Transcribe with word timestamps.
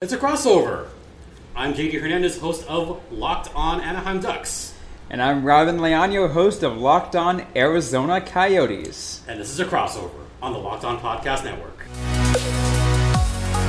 It's 0.00 0.12
a 0.12 0.16
crossover. 0.16 0.86
I'm 1.56 1.74
JD 1.74 2.00
Hernandez, 2.00 2.38
host 2.38 2.64
of 2.68 3.02
Locked 3.10 3.52
On 3.56 3.80
Anaheim 3.80 4.20
Ducks. 4.20 4.72
And 5.10 5.20
I'm 5.20 5.42
Robyn 5.42 5.78
Leaño, 5.78 6.30
host 6.30 6.62
of 6.62 6.78
Locked 6.78 7.16
On 7.16 7.44
Arizona 7.56 8.20
Coyotes. 8.20 9.22
And 9.26 9.40
this 9.40 9.50
is 9.50 9.58
a 9.58 9.64
crossover 9.64 10.12
on 10.40 10.52
the 10.52 10.58
Locked 10.60 10.84
On 10.84 11.00
Podcast 11.00 11.42
Network. 11.42 11.84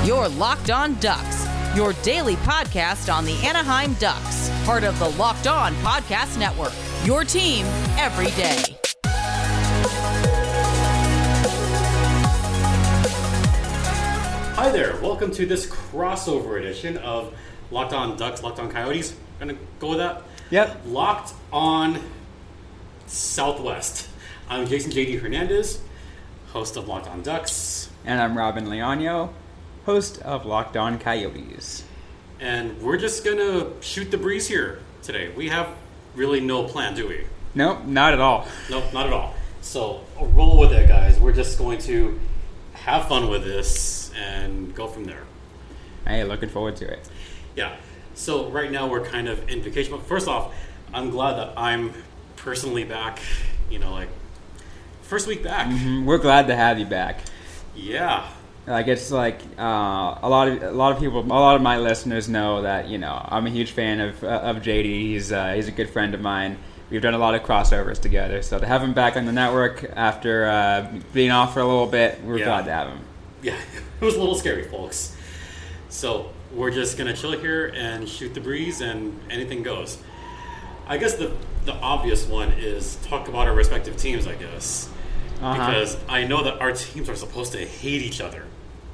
Your 0.06 0.28
Locked 0.28 0.70
On 0.70 0.94
Ducks, 1.00 1.48
your 1.76 1.94
daily 2.04 2.36
podcast 2.36 3.12
on 3.12 3.26
the 3.26 3.34
Anaheim 3.44 3.96
Ducks, 3.96 4.52
part 4.66 4.84
of 4.84 5.00
the 5.00 5.10
Locked 5.10 5.48
On 5.48 5.74
Podcast 5.78 6.38
Network. 6.38 6.74
Your 7.06 7.24
team 7.24 7.66
every 7.98 8.30
day. 8.40 8.79
Hi 14.60 14.70
there, 14.72 15.00
welcome 15.02 15.32
to 15.36 15.46
this 15.46 15.66
crossover 15.66 16.60
edition 16.60 16.98
of 16.98 17.34
Locked 17.72 17.94
On 17.94 18.18
Ducks, 18.18 18.44
Locked 18.44 18.60
On 18.60 18.70
Coyotes. 18.70 19.16
Gonna 19.40 19.56
go 19.80 19.92
with 19.92 20.00
that? 20.00 20.24
Yep. 20.50 20.82
Locked 20.88 21.34
On 21.54 21.98
Southwest. 23.08 24.10
I'm 24.50 24.68
Jason 24.68 24.92
JD 24.92 25.22
Hernandez, 25.22 25.82
host 26.48 26.76
of 26.76 26.90
Locked 26.90 27.08
On 27.08 27.22
Ducks. 27.22 27.90
And 28.04 28.20
I'm 28.20 28.38
Robyn 28.38 28.66
Leaño, 28.66 29.32
host 29.86 30.22
of 30.24 30.46
Locked 30.46 30.76
On 30.76 31.00
Coyotes. 31.00 31.86
And 32.42 32.82
we're 32.82 32.98
just 32.98 33.24
gonna 33.24 33.82
shoot 33.82 34.12
the 34.12 34.18
breeze 34.18 34.50
here 34.50 34.80
today. 35.02 35.32
We 35.38 35.48
have 35.48 35.70
really 36.16 36.42
no 36.42 36.66
plan, 36.66 36.96
do 36.96 37.08
we? 37.08 37.24
Nope, 37.56 37.86
not 37.86 38.12
at 38.12 38.20
all. 38.20 38.46
Nope, 38.70 38.92
not 38.92 39.08
at 39.08 39.14
all. 39.14 39.36
So 39.62 40.02
roll 40.20 40.60
with 40.60 40.74
it, 40.74 40.90
guys. 40.90 41.18
We're 41.18 41.32
just 41.32 41.58
going 41.58 41.80
to 41.84 42.20
have 42.86 43.08
fun 43.08 43.30
with 43.30 43.44
this 43.44 44.12
and 44.18 44.74
go 44.76 44.88
from 44.88 45.06
there. 45.06 45.24
Hey, 46.08 46.24
looking 46.24 46.50
forward 46.50 46.76
to 46.78 46.92
it. 46.92 47.08
Yeah. 47.56 47.76
So 48.16 48.50
right 48.50 48.72
now 48.72 48.88
we're 48.88 49.06
kind 49.06 49.28
of 49.28 49.48
in 49.50 49.62
vacation. 49.62 49.92
But 49.92 50.04
first 50.06 50.28
off, 50.28 50.54
I'm 50.94 51.10
glad 51.10 51.34
that 51.38 51.54
I'm 51.58 51.94
personally 52.36 52.84
back. 52.84 53.20
You 53.70 53.80
know, 53.80 53.92
like 53.92 54.10
first 55.04 55.28
week 55.28 55.44
back. 55.44 55.68
Mhm, 55.68 56.06
We're 56.06 56.18
glad 56.18 56.48
to 56.48 56.56
have 56.56 56.80
you 56.80 56.86
back. 56.86 57.20
Yeah. 57.76 58.28
Like 58.68 58.88
it's 58.88 59.10
like 59.12 59.42
uh, 59.58 60.18
a 60.22 60.30
lot 60.30 60.48
of 60.48 60.62
a 60.62 60.72
lot 60.72 60.92
of 60.92 61.00
people, 61.00 61.22
a 61.22 61.26
lot 61.26 61.56
of 61.56 61.62
my 61.62 61.78
listeners 61.78 62.28
know 62.30 62.62
that 62.64 62.88
you 62.88 62.98
know 62.98 63.20
I'm 63.28 63.48
a 63.48 63.50
huge 63.50 63.72
fan 63.72 64.00
of 64.00 64.24
uh, 64.24 64.28
of 64.28 64.58
JD. 64.58 64.86
He's 64.86 65.32
uh, 65.32 65.54
he's 65.54 65.68
a 65.68 65.72
good 65.72 65.90
friend 65.90 66.14
of 66.14 66.22
mine. 66.22 66.58
We've 66.90 67.02
done 67.02 67.14
a 67.14 67.18
lot 67.20 67.36
of 67.36 67.44
crossovers 67.44 68.00
together, 68.00 68.42
so 68.42 68.58
to 68.60 68.66
have 68.66 68.82
him 68.82 68.94
back 68.94 69.16
on 69.16 69.26
the 69.26 69.32
network 69.32 69.84
after 69.96 70.46
uh, 70.48 70.92
being 71.14 71.30
off 71.32 71.54
for 71.54 71.60
a 71.60 71.66
little 71.66 71.86
bit, 71.86 72.24
we're 72.24 72.40
Yeah. 72.40 72.46
glad 72.46 72.66
to 72.66 72.72
have 72.72 72.88
him. 72.90 73.00
Yeah. 73.42 73.56
It 74.02 74.06
was 74.06 74.16
a 74.16 74.20
little 74.20 74.36
scary, 74.36 74.64
folks. 74.64 75.14
So 75.90 76.30
we're 76.54 76.72
just 76.72 76.98
gonna 76.98 77.14
chill 77.14 77.34
here 77.34 77.68
and 77.76 78.08
shoot 78.08 78.34
the 78.34 78.40
breeze, 78.40 78.80
and 78.80 79.20
anything 79.30 79.62
goes. 79.62 79.98
I 80.88 80.98
guess 80.98 81.16
the 81.16 81.32
the 81.66 81.74
obvious 81.74 82.26
one 82.26 82.52
is 82.54 82.96
talk 83.04 83.28
about 83.28 83.48
our 83.48 83.54
respective 83.54 83.98
teams. 83.98 84.26
I 84.26 84.36
guess. 84.36 84.88
Uh-huh. 85.42 85.54
because 85.68 85.98
I 86.10 86.24
know 86.26 86.44
that 86.44 86.60
our 86.62 86.72
teams 86.74 87.08
are 87.10 87.16
supposed 87.16 87.52
to 87.54 87.60
hate 87.66 88.02
each 88.02 88.20
other 88.22 88.44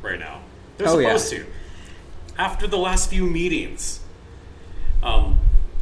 right 0.02 0.20
now. 0.20 0.42
They're 0.78 0.88
Oh, 0.90 0.98
yeah. 1.00 1.18
supposed 1.18 1.30
to. 1.32 1.46
After 2.38 2.68
the 2.68 2.78
last 2.78 3.10
few 3.10 3.26
meetings, 3.28 4.00
um, 5.04 5.40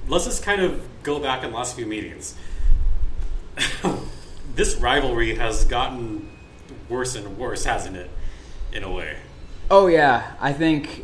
let's 0.08 0.26
just 0.26 0.44
kind 0.44 0.62
of 0.62 0.82
go 1.04 1.20
back 1.20 1.44
in 1.44 1.52
the 1.52 1.58
last 1.58 1.76
few 1.76 1.86
meetings. 1.86 2.36
this 4.56 4.76
rivalry 4.78 5.36
has 5.36 5.66
gotten 5.66 6.30
worse 6.90 7.16
and 7.16 7.38
worse, 7.38 7.66
hasn't 7.66 7.96
it? 7.96 8.09
In 8.72 8.84
a 8.84 8.92
way. 8.92 9.18
Oh 9.70 9.88
yeah, 9.88 10.34
I 10.40 10.54
think 10.54 11.04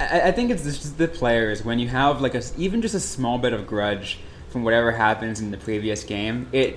I, 0.00 0.22
I 0.22 0.32
think 0.32 0.50
it's 0.50 0.64
just 0.64 0.98
the 0.98 1.08
players 1.08 1.64
when 1.64 1.78
you 1.78 1.88
have 1.88 2.20
like 2.20 2.34
a 2.34 2.42
even 2.56 2.82
just 2.82 2.94
a 2.94 3.00
small 3.00 3.38
bit 3.38 3.52
of 3.52 3.66
grudge 3.66 4.18
from 4.50 4.62
whatever 4.64 4.92
happens 4.92 5.40
in 5.40 5.50
the 5.50 5.56
previous 5.56 6.04
game, 6.04 6.48
it 6.52 6.76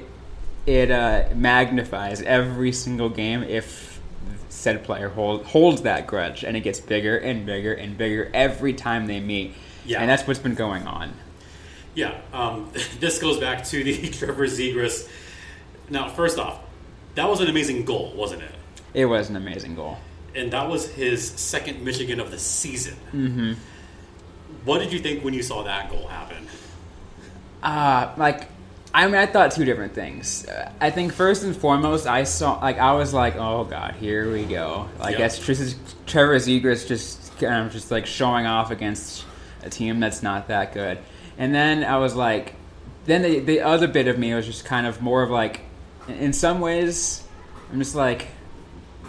it 0.65 0.91
uh, 0.91 1.29
magnifies 1.35 2.21
every 2.21 2.71
single 2.71 3.09
game 3.09 3.43
if 3.43 3.99
said 4.49 4.83
player 4.83 5.09
hold, 5.09 5.45
holds 5.45 5.83
that 5.83 6.07
grudge 6.07 6.43
and 6.43 6.57
it 6.57 6.61
gets 6.61 6.79
bigger 6.79 7.17
and 7.17 7.45
bigger 7.45 7.73
and 7.73 7.97
bigger 7.97 8.29
every 8.33 8.73
time 8.73 9.05
they 9.07 9.19
meet. 9.19 9.53
Yeah. 9.87 10.01
And 10.01 10.09
that's 10.09 10.27
what's 10.27 10.39
been 10.39 10.53
going 10.55 10.85
on. 10.85 11.13
Yeah, 11.95 12.19
um, 12.33 12.71
this 12.99 13.17
goes 13.19 13.39
back 13.39 13.63
to 13.65 13.83
the 13.83 14.09
Trevor 14.11 14.45
Zegras. 14.47 15.09
Now, 15.89 16.09
first 16.09 16.37
off, 16.37 16.59
that 17.15 17.27
was 17.27 17.39
an 17.41 17.47
amazing 17.47 17.85
goal, 17.85 18.13
wasn't 18.15 18.43
it? 18.43 18.51
It 18.93 19.05
was 19.05 19.29
an 19.29 19.35
amazing 19.35 19.73
goal. 19.75 19.97
and 20.35 20.51
that 20.53 20.69
was 20.69 20.87
his 20.91 21.27
second 21.27 21.83
Michigan 21.83 22.19
of 22.19 22.29
the 22.29 22.37
season. 22.37 22.95
Mm-hmm. 23.13 23.53
What 24.65 24.79
did 24.79 24.91
you 24.93 24.99
think 24.99 25.23
when 25.23 25.33
you 25.33 25.41
saw 25.41 25.63
that 25.63 25.89
goal 25.89 26.07
happen? 26.07 26.47
Uh, 27.63 28.13
like, 28.17 28.49
I 28.93 29.05
mean, 29.07 29.15
I 29.15 29.25
thought 29.25 29.51
two 29.51 29.65
different 29.65 29.93
things. 29.93 30.45
Uh, 30.47 30.71
I 30.79 30.89
think 30.91 31.13
first 31.13 31.43
and 31.43 31.55
foremost, 31.55 32.05
I 32.07 32.23
saw, 32.23 32.59
like, 32.59 32.77
I 32.77 32.93
was 32.93 33.13
like, 33.13 33.35
oh 33.35 33.63
god, 33.65 33.95
here 33.95 34.31
we 34.31 34.43
go. 34.45 34.87
Like, 34.99 35.13
Yeah. 35.13 35.27
that's 35.27 35.39
Trevor 35.39 36.35
Zegras 36.37 36.87
just 36.87 37.37
kind 37.39 37.65
of 37.67 37.71
just 37.71 37.91
like 37.91 38.05
showing 38.05 38.45
off 38.45 38.71
against 38.71 39.25
a 39.63 39.69
team 39.69 39.99
that's 39.99 40.21
not 40.23 40.47
that 40.47 40.73
good. 40.73 40.99
And 41.37 41.53
then 41.53 41.83
I 41.83 41.97
was 41.97 42.15
like, 42.15 42.55
then 43.05 43.21
the, 43.21 43.39
the 43.39 43.61
other 43.61 43.87
bit 43.87 44.07
of 44.07 44.17
me 44.17 44.33
was 44.33 44.45
just 44.45 44.65
kind 44.65 44.85
of 44.87 45.01
more 45.01 45.23
of 45.23 45.29
like, 45.29 45.61
in 46.07 46.33
some 46.33 46.59
ways, 46.61 47.23
I'm 47.71 47.79
just 47.79 47.95
like, 47.95 48.27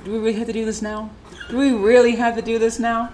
do 0.05 0.13
we 0.13 0.19
really 0.19 0.35
have 0.35 0.47
to 0.47 0.53
do 0.53 0.65
this 0.65 0.83
now? 0.83 1.11
Do 1.51 1.57
we 1.59 1.73
really 1.73 2.17
have 2.17 2.37
to 2.37 2.43
do 2.43 2.59
this 2.59 2.79
now? 2.79 3.13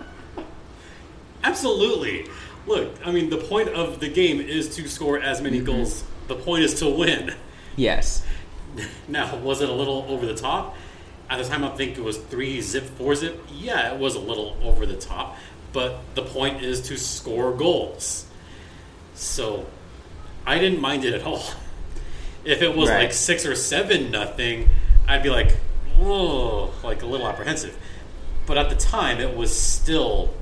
Absolutely. 1.43 2.29
Look, 2.67 2.95
I 3.05 3.13
mean, 3.13 3.31
the 3.31 3.37
point 3.37 3.69
of 3.69 4.01
the 4.01 4.09
game 4.09 4.41
is 4.41 4.75
to 4.77 4.89
score 4.89 5.19
as 5.21 5.41
many 5.43 5.59
Mm-hmm. 5.59 5.67
goals. 5.67 6.05
The 6.29 6.35
point 6.37 6.65
is 6.65 6.75
to 6.81 6.89
win. 6.89 7.35
Yes. 7.77 8.25
Now, 9.07 9.37
was 9.37 9.61
it 9.63 9.69
a 9.69 9.73
little 9.73 10.05
over 10.09 10.27
the 10.27 10.35
top? 10.35 10.77
At 11.31 11.39
the 11.39 11.45
time, 11.49 11.63
I 11.63 11.69
think 11.77 11.97
it 11.97 12.03
was 12.03 12.17
three 12.19 12.61
zip, 12.61 12.83
four 12.85 13.15
zip. 13.15 13.41
Yeah, 13.53 13.93
it 13.93 14.01
was 14.01 14.17
a 14.17 14.19
little 14.19 14.57
over 14.65 14.85
the 14.85 14.97
top, 14.97 15.37
but 15.75 15.99
the 16.15 16.23
point 16.23 16.63
is 16.63 16.81
to 16.81 16.97
score 16.97 17.53
goals. 17.53 18.25
So, 19.15 19.67
I 20.47 20.59
didn't 20.59 20.81
mind 20.81 21.05
it 21.05 21.13
at 21.13 21.25
all. 21.25 21.43
If 22.45 22.63
it 22.63 22.77
was 22.77 22.89
Right. 22.91 23.05
like 23.05 23.13
six 23.13 23.45
or 23.47 23.55
seven 23.55 24.11
nothing, 24.11 24.69
I'd 25.09 25.23
be 25.23 25.31
like, 25.31 25.57
oh, 25.99 26.73
like 26.83 27.03
a 27.03 27.07
little 27.07 27.27
apprehensive. 27.27 27.77
But 28.47 28.59
at 28.59 28.69
the 28.69 28.77
time, 28.77 29.19
it 29.21 29.35
was 29.35 29.55
still 29.57 30.33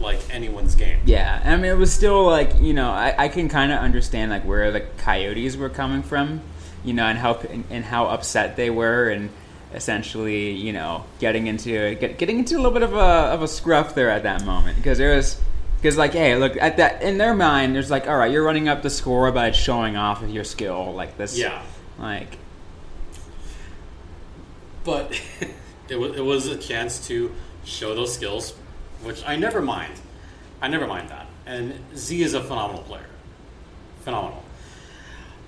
like 0.00 0.18
anyone's 0.30 0.74
game. 0.74 0.98
Yeah, 1.04 1.40
I 1.44 1.54
mean, 1.56 1.66
it 1.70 1.76
was 1.76 1.92
still 1.92 2.26
like 2.26 2.60
you 2.60 2.74
know, 2.74 2.90
I, 2.90 3.14
I 3.16 3.28
can 3.28 3.48
kind 3.48 3.70
of 3.70 3.78
understand 3.78 4.30
like 4.32 4.44
where 4.44 4.72
the 4.72 4.80
Coyotes 4.80 5.56
were 5.56 5.68
coming 5.68 6.02
from, 6.02 6.40
you 6.84 6.92
know, 6.92 7.06
and 7.06 7.18
how 7.18 7.34
and, 7.34 7.64
and 7.70 7.84
how 7.84 8.06
upset 8.06 8.56
they 8.56 8.70
were, 8.70 9.08
and 9.08 9.30
essentially, 9.74 10.50
you 10.52 10.72
know, 10.72 11.04
getting 11.18 11.46
into 11.46 11.94
get, 11.96 12.18
getting 12.18 12.38
into 12.38 12.54
a 12.54 12.58
little 12.58 12.72
bit 12.72 12.82
of 12.82 12.94
a 12.94 12.98
of 12.98 13.42
a 13.42 13.48
scruff 13.48 13.94
there 13.94 14.10
at 14.10 14.22
that 14.24 14.44
moment 14.44 14.76
because 14.76 14.98
there 14.98 15.14
was 15.16 15.40
because 15.76 15.96
like 15.96 16.12
hey, 16.12 16.36
look 16.36 16.56
at 16.60 16.76
that 16.76 17.02
in 17.02 17.18
their 17.18 17.34
mind, 17.34 17.74
there's 17.74 17.90
like 17.90 18.06
all 18.08 18.16
right, 18.16 18.30
you're 18.30 18.44
running 18.44 18.68
up 18.68 18.82
the 18.82 18.90
score 18.90 19.30
by 19.32 19.50
showing 19.50 19.96
off 19.96 20.22
of 20.22 20.30
your 20.30 20.44
skill 20.44 20.92
like 20.94 21.16
this, 21.18 21.38
Yeah. 21.38 21.62
like 21.98 22.38
but 24.84 25.20
it 25.88 25.96
was, 25.98 26.16
it 26.16 26.24
was 26.24 26.46
a 26.46 26.56
chance 26.56 27.06
to 27.08 27.32
show 27.64 27.94
those 27.94 28.12
skills, 28.14 28.52
which 29.02 29.22
I 29.26 29.36
never 29.36 29.62
mind. 29.62 29.94
I 30.60 30.68
never 30.68 30.86
mind 30.86 31.08
that. 31.10 31.26
And 31.46 31.74
Z 31.96 32.22
is 32.22 32.34
a 32.34 32.42
phenomenal 32.42 32.82
player, 32.82 33.06
phenomenal. 34.02 34.42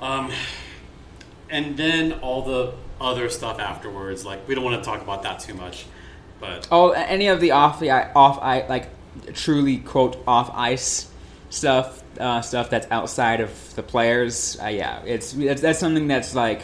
Um, 0.00 0.30
and 1.50 1.76
then 1.76 2.12
all 2.14 2.42
the 2.42 2.74
other 3.04 3.28
stuff 3.28 3.60
afterwards, 3.60 4.24
like 4.24 4.48
we 4.48 4.54
don't 4.54 4.64
want 4.64 4.82
to 4.82 4.88
talk 4.90 5.02
about 5.02 5.22
that 5.22 5.38
too 5.40 5.54
much, 5.54 5.84
but 6.40 6.66
oh, 6.72 6.90
any 6.90 7.28
of 7.28 7.40
the 7.40 7.50
off 7.52 7.78
the 7.78 7.90
off 7.90 8.38
I 8.42 8.66
like 8.66 8.88
truly 9.34 9.78
quote 9.78 10.16
off 10.26 10.50
ice 10.54 11.10
stuff 11.50 12.02
uh, 12.18 12.40
stuff 12.40 12.70
that's 12.70 12.86
outside 12.90 13.40
of 13.40 13.74
the 13.76 13.82
players. 13.82 14.58
Uh, 14.60 14.68
yeah, 14.68 15.02
it's 15.04 15.32
that's, 15.32 15.60
that's 15.60 15.78
something 15.78 16.08
that's 16.08 16.34
like 16.34 16.62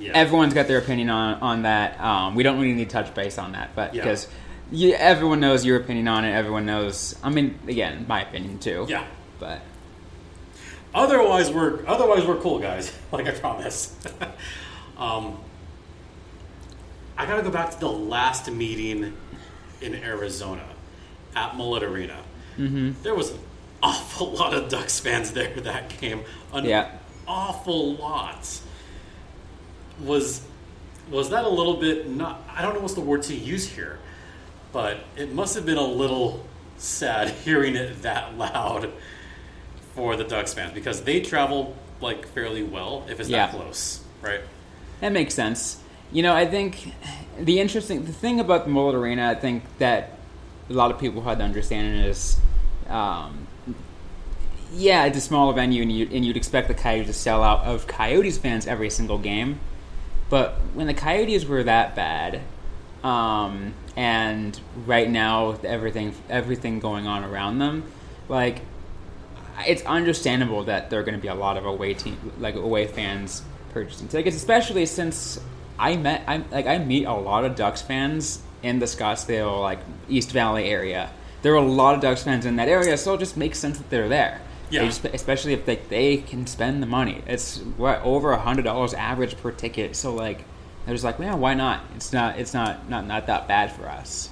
yeah, 0.00 0.12
everyone's 0.14 0.54
got 0.54 0.66
their 0.66 0.78
opinion 0.78 1.10
on 1.10 1.34
on 1.40 1.62
that. 1.62 2.00
Um, 2.00 2.34
we 2.34 2.42
don't 2.42 2.58
really 2.60 2.74
need 2.74 2.88
to 2.90 2.92
touch 2.92 3.14
base 3.14 3.38
on 3.38 3.52
that, 3.52 3.74
but 3.76 3.94
Yeah. 3.94 4.02
because 4.02 4.26
you, 4.72 4.94
everyone 4.94 5.40
knows 5.40 5.64
your 5.64 5.76
opinion 5.76 6.08
on 6.08 6.24
it, 6.24 6.32
everyone 6.32 6.66
knows. 6.66 7.14
I 7.22 7.30
mean, 7.30 7.58
again, 7.68 8.06
my 8.08 8.22
opinion 8.22 8.58
too. 8.58 8.86
yeah. 8.88 9.04
but 9.38 9.60
Otherwise, 10.94 11.50
we're 11.50 11.84
otherwise 11.86 12.24
we're 12.24 12.38
cool 12.40 12.58
guys. 12.58 12.92
Like 13.12 13.26
I 13.28 13.32
promise. 13.32 13.94
um, 14.98 15.38
I 17.16 17.26
gotta 17.26 17.42
go 17.42 17.50
back 17.50 17.70
to 17.72 17.78
the 17.80 17.88
last 17.88 18.50
meeting 18.50 19.16
in 19.80 19.94
Arizona 19.94 20.64
at 21.36 21.56
Mullet 21.56 21.82
Arena. 21.82 22.16
Mm-hmm. 22.58 23.02
There 23.02 23.14
was 23.14 23.30
an 23.30 23.38
awful 23.82 24.32
lot 24.32 24.54
of 24.54 24.68
Ducks 24.68 24.98
fans 25.00 25.32
there 25.32 25.54
that 25.60 26.00
game. 26.00 26.22
An 26.52 26.64
Yeah. 26.64 26.90
awful 27.26 27.94
lot. 27.94 28.60
Was 30.02 30.42
was 31.10 31.30
that 31.30 31.44
a 31.44 31.48
little 31.48 31.76
bit 31.76 32.08
not? 32.08 32.42
I 32.50 32.62
don't 32.62 32.74
know 32.74 32.80
what's 32.80 32.94
the 32.94 33.00
word 33.02 33.22
to 33.24 33.34
use 33.34 33.68
here, 33.68 33.98
but 34.72 34.98
it 35.16 35.32
must 35.32 35.54
have 35.54 35.66
been 35.66 35.76
a 35.76 35.84
little 35.86 36.44
sad 36.78 37.28
hearing 37.44 37.76
it 37.76 38.02
that 38.02 38.36
loud 38.38 38.90
for 39.94 40.16
the 40.16 40.24
Ducks 40.24 40.54
fans 40.54 40.72
because 40.72 41.02
they 41.02 41.20
travel 41.20 41.76
like 42.00 42.26
fairly 42.28 42.62
well 42.64 43.04
if 43.08 43.20
it's 43.20 43.28
Yeah. 43.28 43.46
that 43.46 43.54
close, 43.54 44.00
right? 44.22 44.40
That 45.04 45.12
makes 45.12 45.34
sense. 45.34 45.76
You 46.12 46.22
know, 46.22 46.34
I 46.34 46.46
think 46.46 46.94
the 47.38 47.60
interesting 47.60 48.06
the 48.06 48.12
thing 48.12 48.40
about 48.40 48.64
the 48.64 48.70
Mullet 48.70 48.94
Arena, 48.94 49.28
I 49.28 49.34
think 49.34 49.62
that 49.76 50.12
a 50.70 50.72
lot 50.72 50.90
of 50.90 50.98
people 50.98 51.20
had 51.20 51.40
to 51.40 51.44
understand 51.44 52.06
is, 52.06 52.38
um, 52.88 53.46
yeah, 54.72 55.04
it's 55.04 55.18
a 55.18 55.20
smaller 55.20 55.52
venue, 55.52 55.82
and, 55.82 55.92
you, 55.92 56.08
and 56.10 56.24
you'd 56.24 56.38
expect 56.38 56.68
the 56.68 56.74
Coyotes 56.74 57.08
to 57.08 57.12
sell 57.12 57.42
out 57.42 57.66
of 57.66 57.86
Coyotes 57.86 58.38
fans 58.38 58.66
every 58.66 58.88
single 58.88 59.18
game. 59.18 59.60
But 60.30 60.54
when 60.72 60.86
the 60.86 60.94
Coyotes 60.94 61.44
were 61.44 61.64
that 61.64 61.94
bad, 61.94 62.40
um, 63.02 63.74
and 63.96 64.58
right 64.86 65.10
now 65.10 65.50
with 65.50 65.66
everything 65.66 66.14
everything 66.30 66.80
going 66.80 67.06
on 67.06 67.24
around 67.24 67.58
them, 67.58 67.84
like 68.30 68.62
it's 69.66 69.82
understandable 69.82 70.64
that 70.64 70.88
there 70.88 70.98
are 70.98 71.02
going 71.02 71.14
to 71.14 71.20
be 71.20 71.28
a 71.28 71.34
lot 71.34 71.58
of 71.58 71.66
away 71.66 71.92
team 71.92 72.32
like 72.38 72.54
away 72.54 72.86
fans 72.86 73.42
purchasing 73.74 74.08
tickets, 74.08 74.36
especially 74.36 74.86
since 74.86 75.38
I 75.78 75.96
met 75.96 76.22
I 76.26 76.38
like 76.50 76.66
I 76.66 76.78
meet 76.78 77.04
a 77.04 77.12
lot 77.12 77.44
of 77.44 77.56
Ducks 77.56 77.82
fans 77.82 78.40
in 78.62 78.78
the 78.78 78.86
Scottsdale 78.86 79.60
like 79.60 79.80
East 80.08 80.30
Valley 80.32 80.64
area. 80.70 81.10
There 81.42 81.52
are 81.52 81.56
a 81.56 81.60
lot 81.66 81.94
of 81.94 82.00
Ducks 82.00 82.22
fans 82.22 82.46
in 82.46 82.56
that 82.56 82.68
area, 82.68 82.96
so 82.96 83.14
it 83.14 83.18
just 83.18 83.36
makes 83.36 83.58
sense 83.58 83.76
that 83.76 83.90
they're 83.90 84.08
there. 84.08 84.40
Yeah. 84.70 84.86
just- 84.86 85.04
especially 85.04 85.52
if 85.52 85.66
they, 85.66 85.76
they 85.76 86.16
can 86.16 86.46
spend 86.46 86.82
the 86.82 86.86
money. 86.86 87.22
It's 87.26 87.58
what 87.76 88.00
over 88.02 88.32
a 88.32 88.38
hundred 88.38 88.62
dollars 88.62 88.94
average 88.94 89.36
per 89.36 89.50
ticket. 89.50 89.94
So 89.96 90.14
like 90.14 90.44
they're 90.86 90.94
just 90.94 91.04
like, 91.04 91.18
yeah, 91.18 91.34
why 91.34 91.54
not? 91.54 91.82
It's 91.96 92.12
not 92.12 92.38
it's 92.38 92.54
not 92.54 92.88
not 92.88 93.06
not 93.06 93.26
that 93.26 93.46
bad 93.48 93.72
for 93.72 93.88
us. 93.88 94.30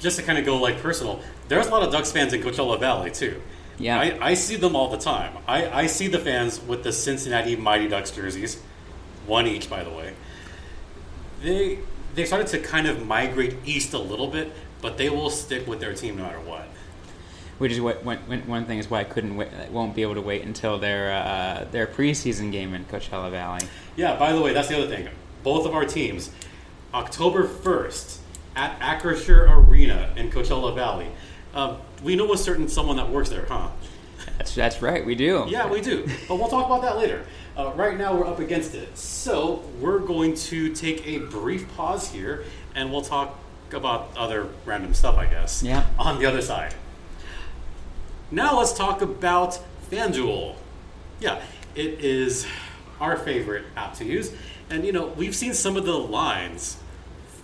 Just 0.00 0.18
to 0.18 0.22
kind 0.24 0.38
of 0.38 0.44
go 0.44 0.56
like 0.56 0.80
personal, 0.80 1.20
there's 1.48 1.66
a 1.66 1.70
lot 1.70 1.82
of 1.82 1.92
Ducks 1.92 2.10
fans 2.10 2.32
in 2.32 2.42
Coachella 2.42 2.80
Valley 2.80 3.10
too. 3.10 3.40
Yeah. 3.78 3.98
I, 3.98 4.28
I 4.30 4.34
see 4.34 4.56
them 4.56 4.76
all 4.76 4.88
the 4.88 4.98
time. 4.98 5.36
I, 5.46 5.68
I 5.82 5.86
see 5.86 6.06
the 6.06 6.18
fans 6.18 6.60
with 6.60 6.84
the 6.84 6.92
Cincinnati 6.92 7.56
Mighty 7.56 7.88
Ducks 7.88 8.10
jerseys, 8.10 8.62
one 9.26 9.46
each, 9.46 9.68
by 9.68 9.82
the 9.82 9.90
way. 9.90 10.14
They 11.42 11.80
they 12.14 12.24
started 12.24 12.46
to 12.48 12.60
kind 12.60 12.86
of 12.86 13.04
migrate 13.04 13.56
east 13.64 13.92
a 13.92 13.98
little 13.98 14.28
bit, 14.28 14.52
but 14.80 14.96
they 14.96 15.10
will 15.10 15.30
stick 15.30 15.66
with 15.66 15.80
their 15.80 15.94
team 15.94 16.16
no 16.16 16.22
matter 16.22 16.40
what. 16.40 16.68
Which 17.58 17.72
is 17.72 17.80
what 17.80 18.04
one, 18.04 18.18
one 18.18 18.46
one 18.46 18.64
thing 18.66 18.78
is 18.78 18.88
why 18.88 19.00
I 19.00 19.04
couldn't 19.04 19.36
wait, 19.36 19.48
won't 19.70 19.94
be 19.94 20.02
able 20.02 20.14
to 20.14 20.20
wait 20.20 20.42
until 20.42 20.78
their 20.78 21.12
uh, 21.12 21.66
their 21.70 21.86
preseason 21.86 22.50
game 22.50 22.74
in 22.74 22.84
Coachella 22.86 23.30
Valley. 23.30 23.66
Yeah, 23.96 24.16
by 24.16 24.32
the 24.32 24.40
way, 24.40 24.52
that's 24.52 24.68
the 24.68 24.76
other 24.76 24.88
thing. 24.88 25.08
Both 25.42 25.66
of 25.66 25.74
our 25.74 25.84
teams, 25.84 26.30
October 26.94 27.46
1st 27.46 28.18
at 28.56 28.78
Acrisure 28.80 29.48
Arena 29.50 30.12
in 30.16 30.30
Coachella 30.30 30.74
Valley. 30.74 31.08
Um, 31.54 31.78
we 32.02 32.16
know 32.16 32.32
a 32.32 32.36
certain 32.36 32.68
someone 32.68 32.96
that 32.96 33.08
works 33.08 33.30
there, 33.30 33.46
huh? 33.46 33.68
That's 34.38 34.54
that's 34.54 34.82
right, 34.82 35.06
we 35.06 35.14
do. 35.14 35.46
Yeah, 35.48 35.70
we 35.70 35.80
do. 35.80 36.06
But 36.28 36.36
we'll 36.36 36.48
talk 36.48 36.66
about 36.66 36.82
that 36.82 36.96
later. 36.96 37.24
Uh, 37.56 37.72
right 37.76 37.96
now, 37.96 38.16
we're 38.16 38.26
up 38.26 38.40
against 38.40 38.74
it. 38.74 38.98
So, 38.98 39.62
we're 39.80 40.00
going 40.00 40.34
to 40.34 40.74
take 40.74 41.06
a 41.06 41.18
brief 41.18 41.72
pause 41.76 42.10
here 42.10 42.44
and 42.74 42.90
we'll 42.90 43.02
talk 43.02 43.38
about 43.72 44.10
other 44.16 44.48
random 44.64 44.92
stuff, 44.92 45.16
I 45.16 45.26
guess. 45.26 45.62
Yeah. 45.62 45.86
On 45.98 46.18
the 46.18 46.26
other 46.26 46.42
side. 46.42 46.74
Now, 48.32 48.58
let's 48.58 48.72
talk 48.72 49.02
about 49.02 49.60
FanDuel. 49.90 50.56
Yeah, 51.20 51.40
it 51.76 52.00
is 52.00 52.46
our 53.00 53.16
favorite 53.16 53.66
app 53.76 53.94
to 53.94 54.04
use. 54.04 54.32
And, 54.68 54.84
you 54.84 54.92
know, 54.92 55.06
we've 55.06 55.34
seen 55.34 55.54
some 55.54 55.76
of 55.76 55.84
the 55.84 55.96
lines 55.96 56.78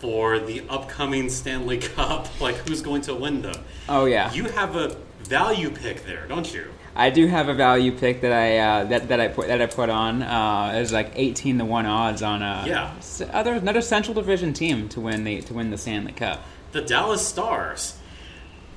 for 0.01 0.39
the 0.39 0.63
upcoming 0.69 1.29
Stanley 1.29 1.79
Cup, 1.79 2.29
like 2.41 2.57
who's 2.57 2.83
going 2.83 3.03
to 3.03 3.15
win 3.15 3.43
them. 3.43 3.55
Oh 3.89 4.07
yeah. 4.07 4.33
You 4.33 4.45
have 4.45 4.75
a 4.77 4.97
value 5.25 5.71
pick 5.71 6.05
there, 6.07 6.27
don't 6.27 6.53
you? 6.53 6.67
I 6.97 7.11
do 7.11 7.29
have 7.29 7.49
a 7.49 7.55
value 7.55 7.97
pick 7.97 8.21
that 8.23 8.33
I 8.33 8.59
uh, 8.59 8.85
that, 8.85 9.09
that 9.09 9.21
I 9.21 9.29
put 9.29 9.47
that 9.47 9.63
I 9.63 9.67
put 9.67 9.89
on. 9.91 10.23
Uh, 10.23 10.73
it's 10.75 10.91
like 10.93 11.13
eighteen 11.15 11.59
to 11.59 11.65
one 11.65 11.87
odds 11.87 12.23
on 12.23 12.43
a 12.43 12.65
Yeah. 12.67 12.93
other 13.33 13.55
another 13.55 13.81
Central 13.81 14.15
Division 14.15 14.53
team 14.53 14.89
to 14.91 15.01
win 15.01 15.23
the 15.25 15.41
to 15.43 15.55
win 15.55 15.71
the 15.71 15.79
Stanley 15.79 16.13
Cup. 16.13 16.43
the 16.73 16.81
Dallas 16.83 17.25
Stars. 17.27 17.97